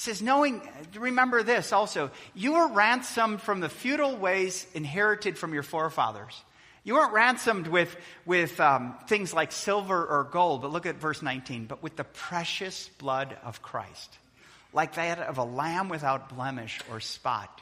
says, 0.00 0.20
knowing, 0.20 0.60
remember 0.94 1.42
this 1.42 1.72
also, 1.72 2.10
you 2.34 2.52
were 2.52 2.68
ransomed 2.68 3.40
from 3.40 3.60
the 3.60 3.70
futile 3.70 4.16
ways 4.16 4.66
inherited 4.74 5.38
from 5.38 5.54
your 5.54 5.62
forefathers. 5.62 6.42
You 6.84 6.94
weren't 6.94 7.14
ransomed 7.14 7.66
with, 7.66 7.96
with 8.26 8.60
um, 8.60 8.94
things 9.08 9.34
like 9.34 9.50
silver 9.50 10.04
or 10.04 10.24
gold, 10.24 10.62
but 10.62 10.70
look 10.70 10.86
at 10.86 10.96
verse 10.96 11.20
19, 11.20 11.64
but 11.64 11.82
with 11.82 11.96
the 11.96 12.04
precious 12.04 12.88
blood 12.98 13.36
of 13.42 13.60
Christ, 13.60 14.18
like 14.72 14.94
that 14.94 15.18
of 15.18 15.38
a 15.38 15.44
lamb 15.44 15.88
without 15.88 16.28
blemish 16.28 16.78
or 16.90 17.00
spot. 17.00 17.60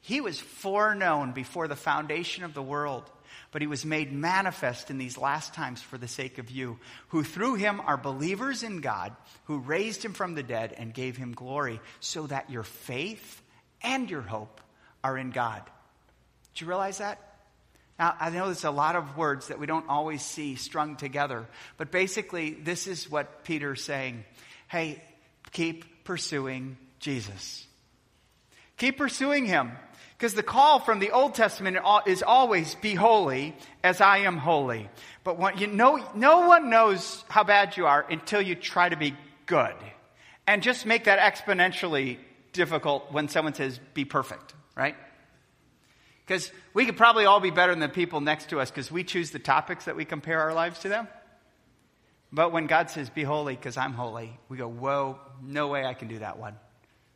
He 0.00 0.20
was 0.20 0.40
foreknown 0.40 1.32
before 1.32 1.68
the 1.68 1.76
foundation 1.76 2.44
of 2.44 2.54
the 2.54 2.62
world 2.62 3.04
but 3.52 3.60
he 3.62 3.68
was 3.68 3.84
made 3.84 4.12
manifest 4.12 4.90
in 4.90 4.98
these 4.98 5.16
last 5.16 5.54
times 5.54 5.80
for 5.80 5.98
the 5.98 6.08
sake 6.08 6.38
of 6.38 6.50
you, 6.50 6.78
who 7.08 7.22
through 7.22 7.54
him 7.54 7.80
are 7.80 7.96
believers 7.96 8.62
in 8.62 8.80
God, 8.80 9.14
who 9.44 9.58
raised 9.58 10.04
him 10.04 10.14
from 10.14 10.34
the 10.34 10.42
dead 10.42 10.74
and 10.76 10.92
gave 10.92 11.16
him 11.16 11.32
glory, 11.32 11.80
so 12.00 12.26
that 12.26 12.50
your 12.50 12.64
faith 12.64 13.42
and 13.82 14.10
your 14.10 14.22
hope 14.22 14.60
are 15.04 15.16
in 15.16 15.30
God. 15.30 15.62
Do 16.54 16.64
you 16.64 16.68
realize 16.68 16.98
that? 16.98 17.20
Now, 17.98 18.16
I 18.18 18.30
know 18.30 18.46
there's 18.46 18.64
a 18.64 18.70
lot 18.70 18.96
of 18.96 19.16
words 19.16 19.48
that 19.48 19.58
we 19.58 19.66
don't 19.66 19.88
always 19.88 20.22
see 20.22 20.56
strung 20.56 20.96
together, 20.96 21.46
but 21.76 21.90
basically, 21.90 22.50
this 22.50 22.86
is 22.86 23.10
what 23.10 23.44
Peter's 23.44 23.84
saying. 23.84 24.24
Hey, 24.66 25.02
keep 25.52 26.04
pursuing 26.04 26.78
Jesus. 26.98 27.66
Keep 28.78 28.98
pursuing 28.98 29.44
him. 29.44 29.72
Because 30.22 30.34
the 30.34 30.44
call 30.44 30.78
from 30.78 31.00
the 31.00 31.10
Old 31.10 31.34
Testament 31.34 31.78
is 32.06 32.22
always 32.22 32.76
be 32.76 32.94
holy 32.94 33.56
as 33.82 34.00
I 34.00 34.18
am 34.18 34.36
holy. 34.36 34.88
But 35.24 35.58
you 35.58 35.66
know, 35.66 35.98
no 36.14 36.46
one 36.46 36.70
knows 36.70 37.24
how 37.28 37.42
bad 37.42 37.76
you 37.76 37.88
are 37.88 38.06
until 38.08 38.40
you 38.40 38.54
try 38.54 38.88
to 38.88 38.96
be 38.96 39.16
good. 39.46 39.74
And 40.46 40.62
just 40.62 40.86
make 40.86 41.06
that 41.06 41.18
exponentially 41.18 42.18
difficult 42.52 43.10
when 43.10 43.26
someone 43.26 43.54
says 43.54 43.80
be 43.94 44.04
perfect, 44.04 44.54
right? 44.76 44.94
Because 46.24 46.52
we 46.72 46.86
could 46.86 46.96
probably 46.96 47.24
all 47.24 47.40
be 47.40 47.50
better 47.50 47.72
than 47.72 47.80
the 47.80 47.88
people 47.88 48.20
next 48.20 48.50
to 48.50 48.60
us 48.60 48.70
because 48.70 48.92
we 48.92 49.02
choose 49.02 49.32
the 49.32 49.40
topics 49.40 49.86
that 49.86 49.96
we 49.96 50.04
compare 50.04 50.38
our 50.38 50.54
lives 50.54 50.78
to 50.82 50.88
them. 50.88 51.08
But 52.30 52.52
when 52.52 52.68
God 52.68 52.90
says, 52.90 53.10
be 53.10 53.24
holy 53.24 53.56
because 53.56 53.76
I'm 53.76 53.92
holy, 53.92 54.38
we 54.48 54.56
go, 54.56 54.68
whoa, 54.68 55.18
no 55.42 55.66
way 55.66 55.84
I 55.84 55.94
can 55.94 56.06
do 56.06 56.20
that 56.20 56.38
one. 56.38 56.54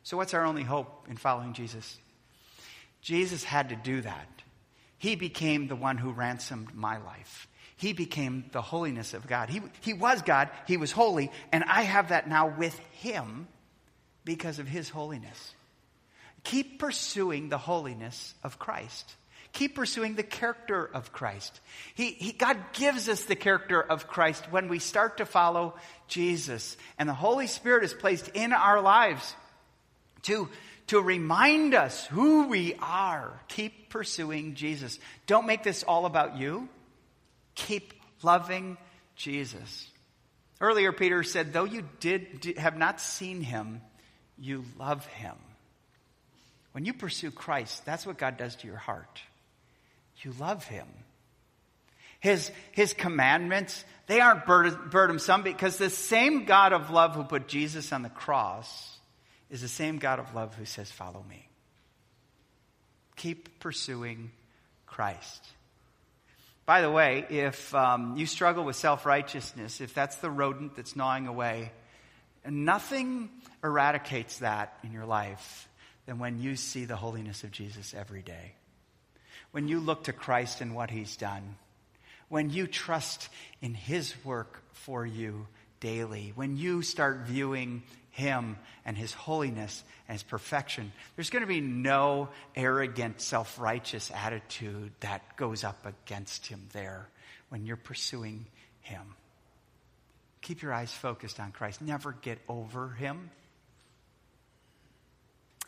So 0.03 0.17
what's 0.17 0.33
our 0.33 0.43
only 0.43 0.63
hope 0.63 1.07
in 1.09 1.15
following 1.15 1.53
Jesus? 1.53 1.97
Jesus 3.01 3.43
had 3.43 3.69
to 3.69 3.75
do 3.75 4.01
that. 4.01 4.27
He 4.97 5.15
became 5.15 5.67
the 5.67 5.75
one 5.75 5.97
who 5.97 6.11
ransomed 6.11 6.73
my 6.73 6.97
life. 6.97 7.47
He 7.77 7.93
became 7.93 8.45
the 8.51 8.61
holiness 8.61 9.13
of 9.13 9.27
God. 9.27 9.49
He, 9.49 9.61
he 9.81 9.93
was 9.93 10.23
God, 10.23 10.49
He 10.65 10.77
was 10.77 10.91
holy, 10.91 11.31
and 11.51 11.63
I 11.63 11.83
have 11.83 12.09
that 12.09 12.27
now 12.27 12.47
with 12.47 12.77
Him 12.93 13.47
because 14.25 14.57
of 14.57 14.67
His 14.67 14.89
holiness. 14.89 15.53
Keep 16.43 16.79
pursuing 16.79 17.49
the 17.49 17.57
holiness 17.57 18.33
of 18.43 18.57
Christ. 18.57 19.15
Keep 19.53 19.75
pursuing 19.75 20.15
the 20.15 20.23
character 20.23 20.89
of 20.91 21.11
Christ. 21.11 21.59
He, 21.93 22.11
he, 22.11 22.31
God 22.31 22.57
gives 22.73 23.07
us 23.09 23.23
the 23.23 23.35
character 23.35 23.81
of 23.81 24.07
Christ 24.07 24.51
when 24.51 24.67
we 24.67 24.79
start 24.79 25.17
to 25.17 25.25
follow 25.25 25.75
Jesus. 26.07 26.77
And 26.97 27.07
the 27.07 27.13
Holy 27.13 27.47
Spirit 27.47 27.83
is 27.83 27.93
placed 27.93 28.29
in 28.29 28.53
our 28.53 28.81
lives 28.81 29.35
to 30.23 30.49
to 30.87 31.01
remind 31.01 31.73
us 31.73 32.05
who 32.05 32.47
we 32.47 32.75
are. 32.81 33.39
Keep 33.49 33.89
pursuing 33.89 34.55
Jesus. 34.55 34.99
Don't 35.25 35.45
make 35.45 35.63
this 35.63 35.83
all 35.83 36.05
about 36.05 36.37
you. 36.37 36.69
Keep 37.55 37.93
loving 38.23 38.77
Jesus. 39.15 39.89
Earlier, 40.59 40.91
Peter 40.91 41.23
said, 41.23 41.53
though 41.53 41.65
you 41.65 41.87
did 41.99 42.55
have 42.57 42.77
not 42.77 42.99
seen 43.01 43.41
him, 43.41 43.81
you 44.39 44.63
love 44.79 45.05
him. 45.07 45.35
When 46.71 46.85
you 46.85 46.93
pursue 46.93 47.31
Christ, 47.31 47.85
that's 47.85 48.05
what 48.05 48.17
God 48.17 48.37
does 48.37 48.55
to 48.57 48.67
your 48.67 48.77
heart. 48.77 49.21
You 50.21 50.33
love 50.39 50.63
him. 50.65 50.87
His, 52.19 52.51
his 52.71 52.93
commandments, 52.93 53.83
they 54.07 54.19
aren't 54.19 54.45
burdensome 54.45 55.43
because 55.43 55.77
the 55.77 55.89
same 55.89 56.45
God 56.45 56.73
of 56.73 56.89
love 56.89 57.13
who 57.13 57.23
put 57.23 57.47
Jesus 57.47 57.91
on 57.91 58.01
the 58.01 58.09
cross 58.09 58.96
is 59.49 59.61
the 59.61 59.67
same 59.67 59.97
God 59.97 60.19
of 60.19 60.33
love 60.35 60.55
who 60.55 60.65
says, 60.65 60.91
Follow 60.91 61.23
me. 61.29 61.47
Keep 63.15 63.59
pursuing 63.59 64.31
Christ. 64.85 65.45
By 66.65 66.81
the 66.81 66.91
way, 66.91 67.25
if 67.29 67.73
um, 67.73 68.17
you 68.17 68.25
struggle 68.25 68.63
with 68.63 68.75
self 68.75 69.05
righteousness, 69.05 69.81
if 69.81 69.93
that's 69.93 70.17
the 70.17 70.29
rodent 70.29 70.75
that's 70.75 70.95
gnawing 70.95 71.27
away, 71.27 71.71
nothing 72.45 73.29
eradicates 73.63 74.39
that 74.39 74.77
in 74.83 74.91
your 74.91 75.05
life 75.05 75.69
than 76.05 76.19
when 76.19 76.41
you 76.41 76.55
see 76.55 76.85
the 76.85 76.95
holiness 76.95 77.43
of 77.43 77.51
Jesus 77.51 77.93
every 77.93 78.21
day. 78.21 78.53
When 79.51 79.67
you 79.67 79.79
look 79.79 80.03
to 80.03 80.13
Christ 80.13 80.61
and 80.61 80.75
what 80.75 80.89
he's 80.89 81.15
done 81.15 81.55
when 82.29 82.49
you 82.49 82.67
trust 82.67 83.29
in 83.61 83.73
His 83.73 84.13
work 84.25 84.61
for 84.73 85.05
you 85.05 85.47
daily, 85.79 86.33
when 86.35 86.57
you 86.57 86.81
start 86.81 87.21
viewing 87.25 87.83
Him 88.17 88.57
and 88.83 88.97
His 88.97 89.13
holiness 89.13 89.83
and 90.07 90.15
His 90.15 90.23
perfection, 90.23 90.91
there's 91.15 91.29
going 91.29 91.43
to 91.43 91.47
be 91.47 91.61
no 91.61 92.29
arrogant, 92.55 93.21
self 93.21 93.59
righteous 93.59 94.09
attitude 94.11 94.91
that 95.01 95.37
goes 95.37 95.63
up 95.63 95.85
against 95.85 96.47
Him 96.47 96.65
there 96.73 97.07
when 97.49 97.63
you're 97.67 97.77
pursuing 97.77 98.47
Him. 98.81 99.03
Keep 100.41 100.63
your 100.63 100.73
eyes 100.73 100.91
focused 100.91 101.39
on 101.39 101.51
Christ. 101.51 101.79
Never 101.79 102.11
get 102.11 102.39
over 102.49 102.89
Him. 102.89 103.29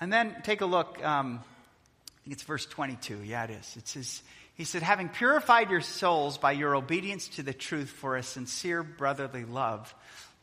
And 0.02 0.12
then 0.12 0.36
take 0.42 0.62
a 0.62 0.66
look. 0.66 1.06
Um, 1.06 1.42
I 1.44 2.18
think 2.24 2.34
it's 2.34 2.44
verse 2.44 2.66
22. 2.66 3.22
Yeah, 3.26 3.44
it 3.44 3.52
is. 3.52 3.76
It 3.78 3.88
says, 3.88 4.24
he 4.56 4.64
said, 4.64 4.82
having 4.82 5.10
purified 5.10 5.70
your 5.70 5.82
souls 5.82 6.40
by 6.40 6.54
your 6.54 6.76
obedience 6.76 7.28
to 7.36 7.44
the 7.44 7.54
truth 7.54 7.92
for 7.92 8.16
a 8.16 8.24
sincere 8.24 8.82
brotherly 8.82 9.46
love, 9.46 9.94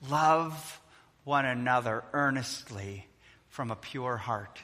love 0.09 0.81
one 1.27 1.45
another 1.45 2.05
earnestly 2.13 3.05
from 3.49 3.73
a 3.73 3.77
pure 3.77 4.17
heart. 4.17 4.61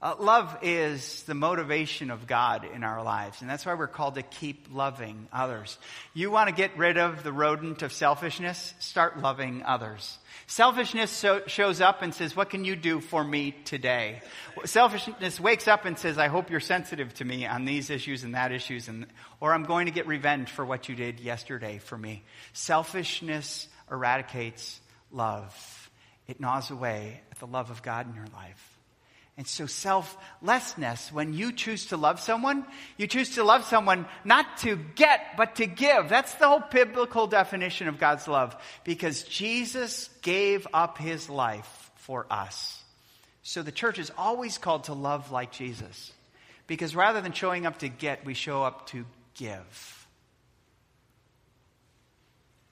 Uh, 0.00 0.14
love 0.20 0.56
is 0.62 1.24
the 1.24 1.34
motivation 1.34 2.12
of 2.12 2.28
God 2.28 2.64
in 2.64 2.84
our 2.84 3.02
lives, 3.02 3.40
and 3.40 3.50
that's 3.50 3.66
why 3.66 3.74
we're 3.74 3.88
called 3.88 4.14
to 4.14 4.22
keep 4.22 4.68
loving 4.72 5.26
others. 5.32 5.76
You 6.14 6.30
want 6.30 6.48
to 6.48 6.54
get 6.54 6.78
rid 6.78 6.96
of 6.96 7.24
the 7.24 7.32
rodent 7.32 7.82
of 7.82 7.92
selfishness? 7.92 8.72
Start 8.78 9.18
loving 9.18 9.64
others. 9.64 10.18
Selfishness 10.46 11.10
so, 11.10 11.42
shows 11.48 11.80
up 11.80 12.02
and 12.02 12.14
says, 12.14 12.36
What 12.36 12.50
can 12.50 12.64
you 12.64 12.76
do 12.76 13.00
for 13.00 13.24
me 13.24 13.56
today? 13.64 14.22
Selfishness 14.64 15.40
wakes 15.40 15.66
up 15.66 15.84
and 15.84 15.98
says, 15.98 16.18
I 16.18 16.28
hope 16.28 16.50
you're 16.50 16.60
sensitive 16.60 17.12
to 17.14 17.24
me 17.24 17.44
on 17.46 17.64
these 17.64 17.90
issues 17.90 18.22
and 18.22 18.36
that 18.36 18.52
issues, 18.52 18.86
and, 18.86 19.06
or 19.40 19.52
I'm 19.52 19.64
going 19.64 19.86
to 19.86 19.92
get 19.92 20.06
revenge 20.06 20.50
for 20.50 20.64
what 20.64 20.88
you 20.88 20.94
did 20.94 21.18
yesterday 21.18 21.78
for 21.78 21.98
me. 21.98 22.22
Selfishness 22.52 23.66
eradicates 23.90 24.80
love, 25.12 25.90
it 26.26 26.40
gnaws 26.40 26.70
away 26.70 27.20
at 27.30 27.38
the 27.38 27.46
love 27.46 27.70
of 27.70 27.82
God 27.82 28.08
in 28.08 28.14
your 28.14 28.28
life. 28.34 28.78
And 29.38 29.46
so 29.46 29.66
selflessness, 29.66 31.12
when 31.12 31.32
you 31.32 31.52
choose 31.52 31.86
to 31.86 31.96
love 31.96 32.18
someone, 32.18 32.66
you 32.96 33.06
choose 33.06 33.36
to 33.36 33.44
love 33.44 33.62
someone 33.64 34.06
not 34.24 34.58
to 34.58 34.76
get, 34.96 35.36
but 35.36 35.54
to 35.56 35.66
give. 35.66 36.08
That's 36.08 36.34
the 36.34 36.48
whole 36.48 36.62
biblical 36.72 37.28
definition 37.28 37.86
of 37.86 38.00
God's 38.00 38.26
love. 38.26 38.56
Because 38.82 39.22
Jesus 39.22 40.10
gave 40.22 40.66
up 40.74 40.98
his 40.98 41.30
life 41.30 41.92
for 41.94 42.26
us. 42.28 42.82
So 43.44 43.62
the 43.62 43.70
church 43.70 44.00
is 44.00 44.10
always 44.18 44.58
called 44.58 44.84
to 44.84 44.92
love 44.92 45.30
like 45.30 45.52
Jesus. 45.52 46.12
Because 46.66 46.96
rather 46.96 47.20
than 47.20 47.32
showing 47.32 47.64
up 47.64 47.78
to 47.78 47.88
get, 47.88 48.24
we 48.26 48.34
show 48.34 48.64
up 48.64 48.88
to 48.88 49.06
give. 49.34 50.08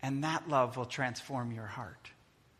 And 0.02 0.24
that 0.24 0.48
love 0.48 0.76
will 0.76 0.84
transform 0.84 1.52
your 1.52 1.66
heart. 1.66 2.10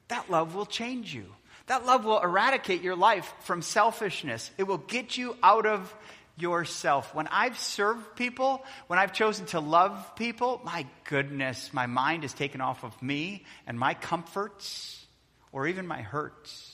That 0.09 0.31
love 0.31 0.55
will 0.55 0.67
change 0.67 1.15
you. 1.15 1.27
That 1.67 1.85
love 1.85 2.05
will 2.05 2.21
eradicate 2.21 2.83
your 2.83 2.97
life 2.97 3.33
from 3.41 3.63
selfishness. 3.63 4.51
It 4.57 4.65
will 4.65 4.79
get 4.79 5.19
you 5.19 5.37
out 5.43 5.67
of 5.67 5.93
yourself. 6.37 7.15
When 7.15 7.27
I've 7.27 7.59
served 7.59 8.15
people, 8.15 8.65
when 8.87 8.99
I've 8.99 9.13
chosen 9.13 9.47
to 9.47 9.61
love 9.61 10.15
people, 10.17 10.61
my 10.65 10.87
goodness, 11.05 11.73
my 11.73 11.87
mind 11.87 12.25
is 12.25 12.33
taken 12.33 12.61
off 12.61 12.85
of 12.85 13.01
me 13.03 13.45
and 13.67 13.79
my 13.79 13.95
comforts 13.95 15.05
or 15.51 15.67
even 15.67 15.87
my 15.87 16.03
hurts. 16.03 16.73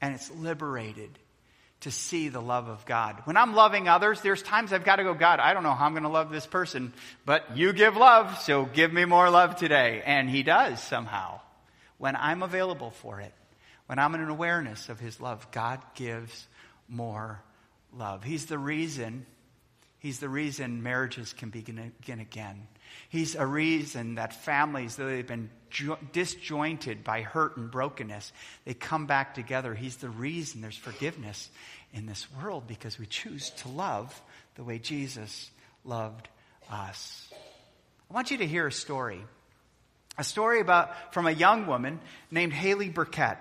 And 0.00 0.14
it's 0.14 0.30
liberated 0.30 1.18
to 1.80 1.90
see 1.90 2.28
the 2.28 2.40
love 2.40 2.68
of 2.68 2.84
God. 2.86 3.20
When 3.24 3.36
I'm 3.36 3.54
loving 3.54 3.88
others, 3.88 4.20
there's 4.20 4.42
times 4.42 4.72
I've 4.72 4.84
got 4.84 4.96
to 4.96 5.04
go, 5.04 5.14
God, 5.14 5.38
I 5.38 5.54
don't 5.54 5.62
know 5.62 5.74
how 5.74 5.86
I'm 5.86 5.92
going 5.92 6.02
to 6.04 6.08
love 6.08 6.30
this 6.30 6.46
person, 6.46 6.92
but 7.24 7.56
you 7.56 7.72
give 7.72 7.96
love, 7.96 8.38
so 8.40 8.64
give 8.64 8.92
me 8.92 9.04
more 9.04 9.28
love 9.30 9.56
today. 9.56 10.02
And 10.04 10.30
He 10.30 10.42
does 10.42 10.82
somehow 10.82 11.40
when 11.98 12.16
I'm 12.16 12.42
available 12.42 12.90
for 12.90 13.20
it. 13.20 13.34
When 13.86 13.98
I'm 13.98 14.14
in 14.14 14.20
an 14.20 14.28
awareness 14.28 14.88
of 14.88 15.00
His 15.00 15.20
love, 15.20 15.50
God 15.50 15.80
gives 15.94 16.46
more 16.88 17.42
love. 17.96 18.22
He's 18.24 18.46
the 18.46 18.58
reason, 18.58 19.26
He's 19.98 20.20
the 20.20 20.28
reason 20.28 20.82
marriages 20.82 21.32
can 21.32 21.50
begin 21.50 21.92
again. 22.06 22.68
He's 23.08 23.34
a 23.34 23.46
reason 23.46 24.16
that 24.16 24.32
families, 24.32 24.96
though 24.96 25.06
they've 25.06 25.26
been 25.26 25.50
jo- 25.70 25.98
disjointed 26.12 27.02
by 27.04 27.22
hurt 27.22 27.56
and 27.56 27.70
brokenness, 27.70 28.32
they 28.64 28.74
come 28.74 29.06
back 29.06 29.34
together. 29.34 29.74
He's 29.74 29.96
the 29.96 30.08
reason 30.08 30.60
there's 30.60 30.76
forgiveness 30.76 31.50
in 31.92 32.06
this 32.06 32.26
world 32.40 32.66
because 32.66 32.98
we 32.98 33.06
choose 33.06 33.50
to 33.50 33.68
love 33.68 34.20
the 34.54 34.64
way 34.64 34.78
Jesus 34.78 35.50
loved 35.84 36.28
us. 36.70 37.32
I 38.10 38.14
want 38.14 38.30
you 38.30 38.38
to 38.38 38.46
hear 38.46 38.66
a 38.66 38.72
story. 38.72 39.22
A 40.18 40.24
story 40.24 40.60
about 40.60 41.14
from 41.14 41.26
a 41.26 41.32
young 41.32 41.66
woman 41.66 42.00
named 42.30 42.52
Haley 42.52 42.88
Burkett. 42.88 43.38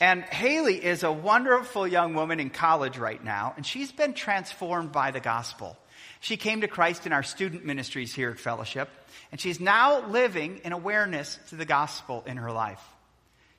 And 0.00 0.22
Haley 0.22 0.84
is 0.84 1.02
a 1.02 1.12
wonderful 1.12 1.86
young 1.86 2.14
woman 2.14 2.40
in 2.40 2.50
college 2.50 2.98
right 2.98 3.22
now, 3.22 3.54
and 3.56 3.64
she's 3.64 3.92
been 3.92 4.14
transformed 4.14 4.92
by 4.92 5.10
the 5.10 5.20
gospel. 5.20 5.76
She 6.20 6.36
came 6.36 6.62
to 6.62 6.68
Christ 6.68 7.06
in 7.06 7.12
our 7.12 7.22
student 7.22 7.64
ministries 7.64 8.14
here 8.14 8.30
at 8.30 8.38
Fellowship, 8.38 8.88
and 9.30 9.40
she's 9.40 9.60
now 9.60 10.06
living 10.08 10.60
in 10.64 10.72
awareness 10.72 11.38
to 11.50 11.56
the 11.56 11.64
gospel 11.64 12.24
in 12.26 12.36
her 12.38 12.50
life. 12.50 12.82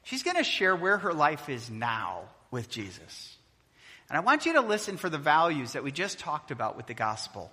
She's 0.04 0.24
going 0.24 0.38
to 0.38 0.44
share 0.44 0.76
where 0.76 0.98
her 0.98 1.14
life 1.14 1.50
is 1.50 1.70
now 1.70 2.24
with 2.52 2.70
Jesus. 2.70 3.38
And 4.10 4.18
I 4.18 4.22
want 4.22 4.46
you 4.46 4.54
to 4.54 4.62
listen 4.62 4.98
for 4.98 5.10
the 5.10 5.18
values 5.18 5.74
that 5.74 5.84
we 5.84 5.92
just 5.92 6.20
talked 6.20 6.52
about 6.52 6.76
with 6.76 6.88
the 6.88 6.94
gospel. 6.94 7.52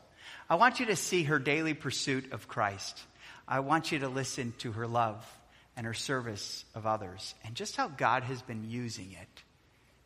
I 0.49 0.55
want 0.55 0.81
you 0.81 0.87
to 0.87 0.97
see 0.97 1.25
her 1.25 1.39
daily 1.39 1.75
pursuit 1.75 2.33
of 2.33 2.49
Christ. 2.49 3.01
I 3.49 3.61
want 3.61 3.93
you 3.93 4.01
to 4.01 4.09
listen 4.09 4.55
to 4.59 4.73
her 4.73 4.87
love 4.87 5.25
and 5.77 5.87
her 5.87 5.95
service 5.95 6.65
of 6.75 6.87
others, 6.87 7.35
and 7.45 7.55
just 7.55 7.77
how 7.77 7.89
God 7.89 8.23
has 8.25 8.41
been 8.43 8.69
using 8.69 9.13
it 9.13 9.43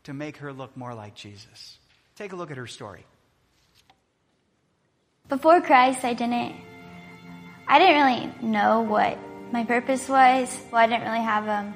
to 0.04 0.12
make 0.12 0.38
her 0.38 0.52
look 0.52 0.76
more 0.76 0.94
like 0.94 1.14
Jesus. 1.14 1.78
Take 2.16 2.32
a 2.32 2.36
look 2.36 2.50
at 2.50 2.56
her 2.56 2.66
story. 2.66 3.06
Before 5.28 5.60
Christ, 5.60 6.04
I 6.04 6.14
didn't 6.14 6.56
I 7.68 7.78
didn't 7.78 8.02
really 8.02 8.50
know 8.52 8.80
what 8.80 9.16
my 9.52 9.64
purpose 9.64 10.08
was. 10.08 10.58
Well, 10.72 10.80
I 10.82 10.86
didn't 10.88 11.02
really 11.02 11.22
have 11.22 11.46
a, 11.46 11.74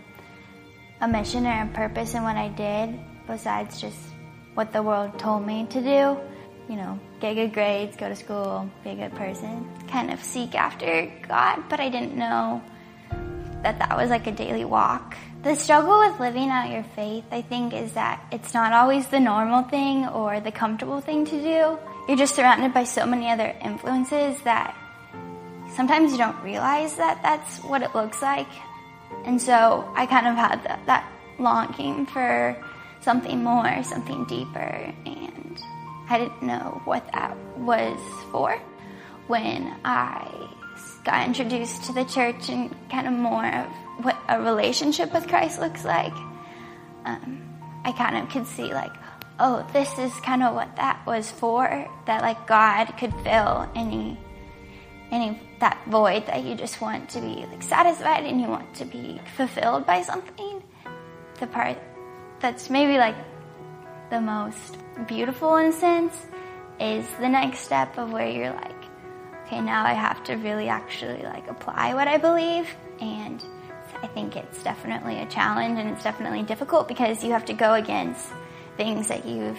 a 1.01 1.09
mission 1.09 1.47
or 1.47 1.63
a 1.63 1.71
purpose 1.73 2.15
in 2.15 2.25
what 2.25 2.37
I 2.37 2.49
did 2.49 2.99
besides 3.29 3.81
just 3.81 3.99
what 4.55 4.73
the 4.73 4.83
world 4.83 5.19
told 5.21 5.47
me 5.47 5.67
to 5.71 5.81
do. 5.81 6.19
You 6.69 6.77
know, 6.77 6.99
get 7.25 7.35
good 7.35 7.55
grades, 7.55 7.97
go 7.97 8.09
to 8.09 8.17
school, 8.17 8.71
be 8.83 8.91
a 8.91 8.95
good 8.95 9.15
person, 9.15 9.67
kind 9.89 10.11
of 10.11 10.23
seek 10.23 10.55
after 10.55 11.11
God, 11.27 11.65
but 11.71 11.81
I 11.81 11.89
didn't 11.89 12.17
know 12.17 12.61
that 13.63 13.79
that 13.79 13.97
was 13.97 14.11
like 14.11 14.27
a 14.27 14.33
daily 14.33 14.67
walk. 14.67 15.17
The 15.43 15.55
struggle 15.55 16.01
with 16.01 16.21
living 16.21 16.51
out 16.51 16.71
your 16.71 16.85
faith, 16.95 17.25
I 17.31 17.41
think, 17.41 17.73
is 17.73 17.93
that 17.93 18.23
it's 18.31 18.53
not 18.53 18.75
always 18.75 19.07
the 19.09 19.21
normal 19.21 19.63
thing 19.63 20.07
or 20.09 20.41
the 20.41 20.53
comfortable 20.53 21.01
thing 21.01 21.25
to 21.25 21.31
do. 21.31 21.79
You're 22.09 22.19
just 22.19 22.35
surrounded 22.35 22.75
by 22.75 22.85
so 22.85 23.07
many 23.07 23.31
other 23.31 23.55
influences 23.63 24.41
that 24.43 24.77
sometimes 25.75 26.13
you 26.13 26.19
don't 26.19 26.41
realize 26.43 26.97
that 26.97 27.23
that's 27.23 27.59
what 27.65 27.83
it 27.83 27.95
looks 27.95 28.21
like. 28.21 28.49
And 29.25 29.41
so 29.41 29.91
I 29.97 30.05
kind 30.05 30.27
of 30.27 30.35
had 30.35 30.63
that, 30.65 30.81
that 30.87 31.11
longing 31.39 32.05
for 32.05 32.55
something 33.01 33.43
more, 33.43 33.83
something 33.83 34.27
deeper, 34.27 34.93
and 35.07 35.34
I 36.09 36.19
didn't 36.19 36.43
know 36.43 36.81
what 36.85 37.11
that 37.13 37.37
was 37.59 37.99
for 38.31 38.61
when 39.27 39.75
I 39.85 40.51
got 41.05 41.27
introduced 41.27 41.85
to 41.85 41.93
the 41.93 42.05
church 42.05 42.49
and 42.49 42.75
kind 42.91 43.07
of 43.07 43.13
more 43.13 43.47
of 43.47 43.67
what 44.05 44.17
a 44.29 44.41
relationship 44.41 45.13
with 45.13 45.29
Christ 45.29 45.61
looks 45.61 45.85
like, 45.85 46.13
um, 47.05 47.43
I 47.85 47.93
kind 47.93 48.17
of 48.17 48.29
could 48.31 48.47
see 48.47 48.73
like, 48.73 48.93
oh, 49.39 49.67
this 49.73 49.99
is 49.99 50.13
kind 50.21 50.43
of 50.43 50.55
what 50.55 50.77
that 50.77 51.05
was 51.07 51.31
for. 51.31 51.89
That 52.07 52.23
like 52.23 52.47
God 52.47 52.87
could 52.99 53.15
fill 53.23 53.71
any 53.75 54.19
any 55.11 55.41
that 55.61 55.79
void 55.87 56.27
that 56.27 56.43
you 56.43 56.55
just 56.55 56.81
want 56.81 57.09
to 57.11 57.21
be 57.21 57.47
like 57.47 57.63
satisfied 57.63 58.25
and 58.25 58.41
you 58.41 58.49
want 58.49 58.75
to 58.75 58.85
be 58.85 59.21
fulfilled 59.37 59.87
by 59.87 60.03
something. 60.03 60.63
The 61.39 61.47
part 61.47 61.79
that's 62.41 62.69
maybe 62.69 62.99
like 62.99 63.17
the 64.11 64.21
most 64.21 64.77
beautiful 65.07 65.57
in 65.57 65.67
a 65.67 65.73
sense 65.73 66.15
is 66.81 67.07
the 67.21 67.29
next 67.29 67.61
step 67.61 67.99
of 67.99 68.13
where 68.13 68.29
you're 68.29 68.53
like, 68.53 68.85
okay, 69.47 69.61
now 69.61 69.85
I 69.85 69.93
have 69.93 70.23
to 70.25 70.35
really 70.35 70.69
actually 70.69 71.23
like 71.23 71.49
apply 71.49 71.95
what 71.95 72.09
I 72.09 72.19
believe. 72.19 72.69
And 73.01 73.45
I 74.03 74.07
think 74.07 74.37
it's 74.37 74.63
definitely 74.63 75.19
a 75.19 75.27
challenge 75.27 75.79
and 75.79 75.91
it's 75.91 76.05
definitely 76.05 76.43
difficult 76.43 76.89
because 76.89 77.23
you 77.23 77.33
have 77.33 77.45
to 77.47 77.53
go 77.53 77.75
against 77.75 78.27
things 78.77 79.09
that 79.09 79.25
you've 79.25 79.59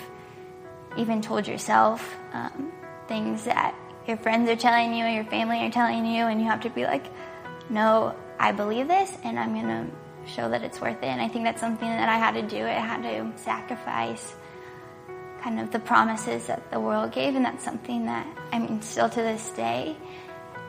even 0.98 1.22
told 1.22 1.48
yourself, 1.48 2.16
um, 2.34 2.72
things 3.08 3.46
that 3.46 3.76
your 4.08 4.18
friends 4.18 4.50
are 4.50 4.56
telling 4.56 4.94
you, 4.94 5.06
your 5.06 5.26
family 5.26 5.60
are 5.66 5.72
telling 5.72 6.06
you, 6.06 6.26
and 6.26 6.40
you 6.40 6.48
have 6.48 6.62
to 6.62 6.70
be 6.70 6.84
like, 6.84 7.06
no, 7.70 8.16
I 8.40 8.52
believe 8.52 8.88
this 8.88 9.12
and 9.24 9.40
I'm 9.40 9.54
going 9.54 9.68
to 9.68 10.32
show 10.32 10.50
that 10.50 10.64
it's 10.64 10.82
worth 10.82 10.98
it. 10.98 11.06
And 11.06 11.22
I 11.22 11.28
think 11.28 11.46
that's 11.46 11.62
something 11.62 11.88
that 11.88 12.10
I 12.10 12.18
had 12.18 12.34
to 12.34 12.42
do. 12.42 12.66
I 12.66 12.72
had 12.72 13.04
to 13.04 13.32
sacrifice 13.42 14.36
kind 15.46 15.60
of 15.60 15.70
the 15.70 15.80
promises 15.80 16.48
that 16.48 16.72
the 16.72 16.80
world 16.80 17.12
gave, 17.12 17.36
and 17.36 17.46
that's 17.46 17.64
something 17.64 18.08
that 18.08 18.26
I 18.52 18.58
mean, 18.58 18.82
still 18.82 19.08
to 19.08 19.22
this 19.22 19.52
day, 19.52 19.96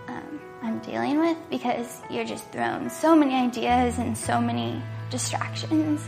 um, 0.06 0.38
I'm 0.60 0.78
dealing 0.80 1.18
with 1.18 1.38
because 1.48 2.02
you're 2.10 2.26
just 2.26 2.44
thrown 2.52 2.90
so 2.90 3.16
many 3.16 3.34
ideas 3.34 3.98
and 3.98 4.16
so 4.16 4.38
many 4.38 4.82
distractions. 5.10 6.06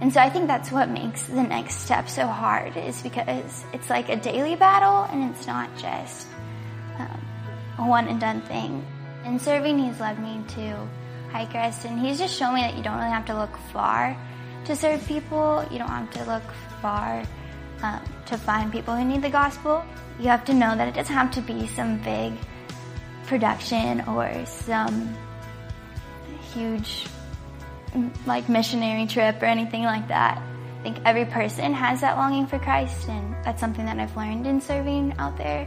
And 0.00 0.12
so 0.12 0.20
I 0.20 0.30
think 0.30 0.46
that's 0.46 0.70
what 0.70 0.88
makes 0.88 1.24
the 1.24 1.42
next 1.42 1.80
step 1.80 2.08
so 2.08 2.26
hard 2.26 2.76
is 2.76 3.02
because 3.02 3.64
it's 3.72 3.90
like 3.90 4.08
a 4.08 4.16
daily 4.16 4.54
battle 4.54 5.08
and 5.10 5.34
it's 5.34 5.48
not 5.48 5.68
just 5.76 6.28
um, 6.98 7.20
a 7.78 7.86
one 7.88 8.06
and 8.06 8.20
done 8.20 8.42
thing. 8.42 8.86
In 9.24 9.40
serving, 9.40 9.78
he's 9.78 9.98
led 9.98 10.20
me 10.20 10.40
to 10.54 10.88
Hikers 11.32 11.84
and 11.84 11.98
he's 11.98 12.18
just 12.18 12.38
shown 12.38 12.54
me 12.54 12.60
that 12.60 12.76
you 12.76 12.82
don't 12.84 12.96
really 12.96 13.10
have 13.10 13.26
to 13.26 13.36
look 13.36 13.56
far 13.72 14.16
to 14.66 14.76
serve 14.76 15.04
people. 15.08 15.66
You 15.72 15.78
don't 15.78 15.88
have 15.88 16.10
to 16.12 16.24
look 16.24 16.44
far 16.80 17.24
um, 17.82 18.00
to 18.26 18.38
find 18.38 18.72
people 18.72 18.94
who 18.94 19.04
need 19.04 19.22
the 19.22 19.30
gospel. 19.30 19.84
You 20.18 20.28
have 20.28 20.44
to 20.46 20.54
know 20.54 20.76
that 20.76 20.88
it 20.88 20.94
doesn't 20.94 21.14
have 21.14 21.30
to 21.32 21.40
be 21.40 21.66
some 21.68 21.98
big 21.98 22.32
production 23.26 24.02
or 24.02 24.46
some 24.46 25.14
huge 26.52 27.06
like 28.26 28.48
missionary 28.48 29.06
trip 29.06 29.40
or 29.42 29.46
anything 29.46 29.82
like 29.82 30.08
that. 30.08 30.38
I 30.38 30.82
think 30.82 30.98
every 31.04 31.24
person 31.24 31.72
has 31.72 32.00
that 32.02 32.16
longing 32.16 32.46
for 32.46 32.58
Christ 32.58 33.08
and 33.08 33.34
that's 33.44 33.60
something 33.60 33.84
that 33.86 33.98
I've 33.98 34.16
learned 34.16 34.46
in 34.46 34.60
serving 34.60 35.14
out 35.18 35.36
there 35.36 35.66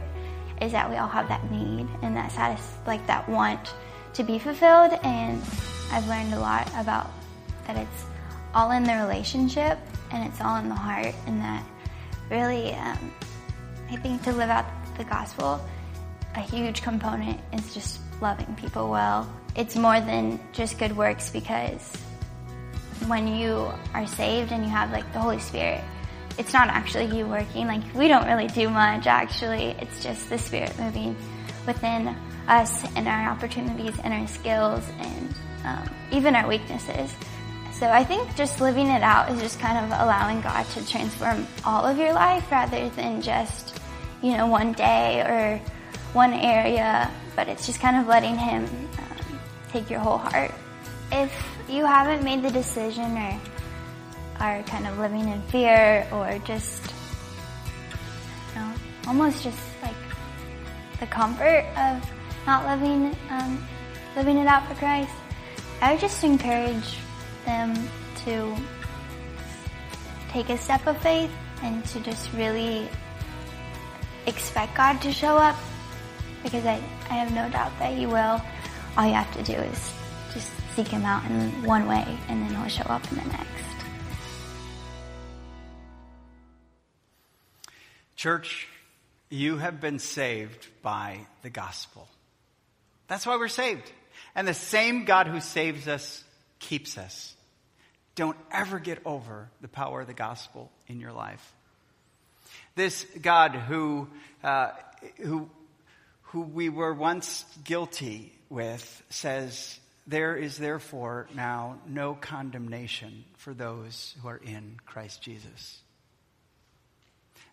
is 0.60 0.72
that 0.72 0.88
we 0.88 0.96
all 0.96 1.08
have 1.08 1.28
that 1.28 1.50
need 1.50 1.88
and 2.02 2.16
that 2.16 2.32
satis- 2.32 2.76
like 2.86 3.06
that 3.06 3.28
want 3.28 3.74
to 4.14 4.22
be 4.22 4.38
fulfilled 4.38 4.92
and 5.02 5.42
I've 5.90 6.06
learned 6.08 6.34
a 6.34 6.38
lot 6.38 6.68
about 6.76 7.10
that 7.66 7.76
it's 7.76 8.04
all 8.54 8.70
in 8.72 8.84
the 8.84 8.94
relationship 8.94 9.78
and 10.10 10.26
it's 10.26 10.40
all 10.40 10.56
in 10.56 10.68
the 10.68 10.74
heart 10.74 11.14
and 11.26 11.40
that 11.40 11.64
really, 12.30 12.74
um, 12.74 13.12
I 13.90 13.96
think 13.96 14.22
to 14.24 14.32
live 14.32 14.50
out 14.50 14.66
the 14.96 15.04
gospel, 15.04 15.60
a 16.34 16.40
huge 16.40 16.82
component 16.82 17.40
is 17.52 17.74
just 17.74 18.00
loving 18.20 18.54
people 18.56 18.90
well. 18.90 19.28
It's 19.56 19.76
more 19.76 20.00
than 20.00 20.40
just 20.52 20.78
good 20.78 20.96
works 20.96 21.30
because 21.30 21.92
when 23.06 23.28
you 23.28 23.70
are 23.94 24.06
saved 24.06 24.52
and 24.52 24.64
you 24.64 24.70
have 24.70 24.92
like 24.92 25.10
the 25.12 25.20
Holy 25.20 25.38
Spirit, 25.38 25.82
it's 26.36 26.52
not 26.52 26.68
actually 26.68 27.16
you 27.16 27.26
working. 27.26 27.66
Like 27.66 27.82
we 27.94 28.08
don't 28.08 28.26
really 28.26 28.46
do 28.48 28.68
much 28.68 29.06
actually. 29.06 29.76
It's 29.80 30.02
just 30.02 30.28
the 30.30 30.38
Spirit 30.38 30.78
moving 30.78 31.16
within 31.66 32.16
us 32.46 32.84
and 32.96 33.08
our 33.08 33.30
opportunities 33.30 33.98
and 34.02 34.14
our 34.14 34.26
skills 34.26 34.84
and 34.98 35.34
um, 35.64 35.90
even 36.12 36.34
our 36.34 36.48
weaknesses. 36.48 37.12
So 37.78 37.88
I 37.88 38.02
think 38.02 38.34
just 38.34 38.60
living 38.60 38.88
it 38.88 39.04
out 39.04 39.30
is 39.30 39.40
just 39.40 39.60
kind 39.60 39.78
of 39.78 40.00
allowing 40.00 40.40
God 40.40 40.66
to 40.70 40.84
transform 40.84 41.46
all 41.64 41.84
of 41.84 41.96
your 41.96 42.12
life 42.12 42.50
rather 42.50 42.88
than 42.90 43.22
just, 43.22 43.78
you 44.20 44.36
know, 44.36 44.48
one 44.48 44.72
day 44.72 45.20
or 45.20 45.60
one 46.12 46.32
area, 46.32 47.08
but 47.36 47.46
it's 47.46 47.66
just 47.66 47.78
kind 47.78 47.96
of 47.96 48.08
letting 48.08 48.36
Him 48.36 48.64
um, 48.64 49.40
take 49.70 49.88
your 49.88 50.00
whole 50.00 50.18
heart. 50.18 50.52
If 51.12 51.32
you 51.68 51.86
haven't 51.86 52.24
made 52.24 52.42
the 52.42 52.50
decision 52.50 53.16
or 53.16 53.40
are 54.40 54.62
kind 54.64 54.88
of 54.88 54.98
living 54.98 55.28
in 55.28 55.40
fear 55.42 56.04
or 56.10 56.36
just, 56.40 56.82
you 58.48 58.60
know, 58.60 58.74
almost 59.06 59.44
just 59.44 59.58
like 59.82 59.94
the 60.98 61.06
comfort 61.06 61.64
of 61.76 62.04
not 62.44 62.66
living, 62.66 63.16
um, 63.30 63.64
living 64.16 64.36
it 64.38 64.48
out 64.48 64.66
for 64.66 64.74
Christ, 64.74 65.12
I 65.80 65.92
would 65.92 66.00
just 66.00 66.24
encourage 66.24 66.98
them 67.48 67.74
to 68.24 68.54
take 70.28 70.50
a 70.50 70.58
step 70.58 70.86
of 70.86 70.96
faith 70.98 71.30
and 71.62 71.82
to 71.86 72.00
just 72.00 72.30
really 72.34 72.86
expect 74.26 74.76
God 74.76 75.00
to 75.00 75.10
show 75.10 75.36
up 75.38 75.56
because 76.42 76.66
I, 76.66 76.74
I 77.08 77.14
have 77.14 77.32
no 77.32 77.48
doubt 77.48 77.72
that 77.78 77.96
He 77.96 78.04
will. 78.04 78.40
All 78.96 79.06
you 79.06 79.14
have 79.14 79.34
to 79.34 79.42
do 79.42 79.54
is 79.54 79.92
just 80.34 80.52
seek 80.76 80.88
Him 80.88 81.04
out 81.04 81.24
in 81.30 81.64
one 81.64 81.88
way 81.88 82.04
and 82.28 82.42
then 82.42 82.54
He'll 82.54 82.68
show 82.68 82.84
up 82.84 83.10
in 83.10 83.18
the 83.18 83.24
next. 83.24 83.46
Church, 88.14 88.68
you 89.30 89.56
have 89.56 89.80
been 89.80 89.98
saved 89.98 90.68
by 90.82 91.20
the 91.42 91.50
gospel. 91.50 92.08
That's 93.06 93.24
why 93.24 93.36
we're 93.36 93.48
saved. 93.48 93.90
And 94.34 94.46
the 94.46 94.54
same 94.54 95.06
God 95.06 95.28
who 95.28 95.40
saves 95.40 95.88
us 95.88 96.22
keeps 96.58 96.98
us. 96.98 97.34
Don't 98.18 98.36
ever 98.50 98.80
get 98.80 98.98
over 99.04 99.48
the 99.60 99.68
power 99.68 100.00
of 100.00 100.08
the 100.08 100.12
gospel 100.12 100.72
in 100.88 100.98
your 100.98 101.12
life. 101.12 101.54
This 102.74 103.06
God 103.22 103.54
who, 103.54 104.08
uh, 104.42 104.72
who, 105.18 105.48
who 106.22 106.40
we 106.40 106.68
were 106.68 106.92
once 106.92 107.44
guilty 107.62 108.32
with 108.48 109.04
says, 109.08 109.78
There 110.08 110.34
is 110.34 110.58
therefore 110.58 111.28
now 111.36 111.78
no 111.86 112.14
condemnation 112.14 113.24
for 113.36 113.54
those 113.54 114.16
who 114.20 114.26
are 114.26 114.40
in 114.44 114.80
Christ 114.84 115.22
Jesus. 115.22 115.78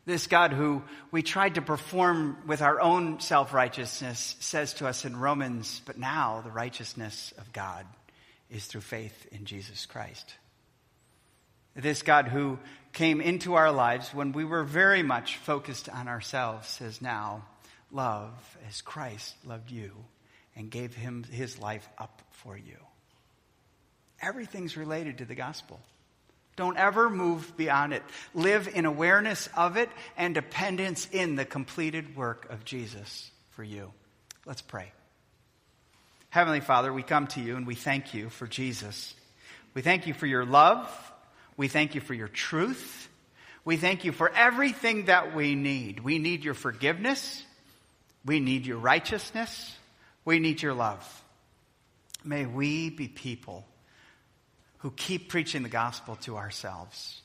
This 0.08 0.26
God 0.26 0.52
who 0.52 0.82
we 1.12 1.22
tried 1.22 1.56
to 1.56 1.62
perform 1.62 2.40
with 2.48 2.64
our 2.64 2.82
own 2.82 3.20
self 3.20 3.54
righteousness 3.54 4.36
says 4.40 4.74
to 4.76 4.88
us 4.88 5.06
in 5.06 5.16
Romans, 5.16 5.84
But 5.86 6.00
now 6.00 6.42
the 6.44 6.50
righteousness 6.50 7.36
of 7.38 7.54
God 7.54 7.86
is 8.50 8.66
through 8.66 8.82
faith 8.82 9.28
in 9.32 9.46
Jesus 9.46 9.86
Christ. 9.86 10.34
This 11.76 12.04
God 12.04 12.30
who 12.30 12.58
came 12.94 13.20
into 13.20 13.56
our 13.56 13.72
lives 13.72 14.14
when 14.14 14.32
we 14.32 14.46
were 14.46 14.64
very 14.64 15.04
much 15.04 15.38
focused 15.38 15.90
on 15.90 16.08
ourselves 16.08 16.70
says 16.70 17.02
now, 17.02 17.44
love 17.92 18.58
as 18.68 18.82
Christ 18.82 19.36
loved 19.46 19.70
you 19.70 19.92
and 20.56 20.72
gave 20.72 20.96
him 20.96 21.24
his 21.24 21.60
life 21.60 21.88
up 21.98 22.22
for 22.32 22.58
you. 22.58 22.78
Everything's 24.22 24.78
related 24.78 25.18
to 25.18 25.26
the 25.26 25.36
gospel. 25.36 25.82
Don't 26.56 26.78
ever 26.78 27.10
move 27.10 27.58
beyond 27.58 27.92
it. 27.92 28.04
Live 28.34 28.70
in 28.74 28.86
awareness 28.86 29.50
of 29.58 29.76
it 29.76 29.90
and 30.16 30.34
dependence 30.34 31.10
in 31.12 31.36
the 31.36 31.44
completed 31.44 32.16
work 32.16 32.50
of 32.50 32.64
Jesus 32.64 33.30
for 33.52 33.64
you. 33.64 33.92
Let's 34.46 34.62
pray. 34.62 34.94
Heavenly 36.30 36.62
Father, 36.62 36.94
we 36.94 37.04
come 37.04 37.28
to 37.28 37.42
you 37.42 37.58
and 37.58 37.68
we 37.68 37.76
thank 37.76 38.14
you 38.14 38.30
for 38.30 38.48
Jesus. 38.48 39.14
We 39.74 39.82
thank 39.82 40.08
you 40.08 40.14
for 40.14 40.26
your 40.26 40.46
love 40.46 40.90
we 41.58 41.68
thank 41.68 41.96
you 41.96 42.02
for 42.02 42.14
your 42.14 42.28
truth. 42.28 43.10
We 43.64 43.78
thank 43.78 44.06
you 44.06 44.12
for 44.12 44.30
everything 44.30 45.06
that 45.06 45.36
we 45.36 45.56
need. 45.56 46.00
We 46.02 46.20
need 46.20 46.44
your 46.44 46.54
forgiveness. 46.54 47.44
We 48.26 48.40
need 48.40 48.66
your 48.66 48.78
righteousness. 48.78 49.76
We 50.24 50.40
need 50.40 50.62
your 50.62 50.74
love. 50.74 51.24
May 52.24 52.46
we 52.46 52.90
be 52.90 53.08
people 53.08 53.66
who 54.80 54.92
keep 54.92 55.30
preaching 55.30 55.64
the 55.64 55.70
gospel 55.70 56.16
to 56.18 56.38
ourselves. 56.38 57.22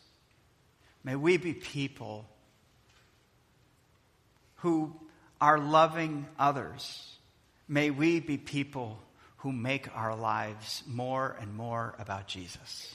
May 1.02 1.16
we 1.16 1.36
be 1.38 1.54
people 1.54 2.26
who 4.56 4.94
are 5.40 5.58
loving 5.58 6.26
others. 6.38 7.16
May 7.66 7.90
we 7.90 8.20
be 8.20 8.36
people 8.36 9.00
who 9.38 9.52
make 9.52 9.88
our 9.96 10.14
lives 10.14 10.82
more 10.86 11.36
and 11.40 11.55
more 11.55 11.94
about 11.98 12.26
Jesus. 12.26 12.94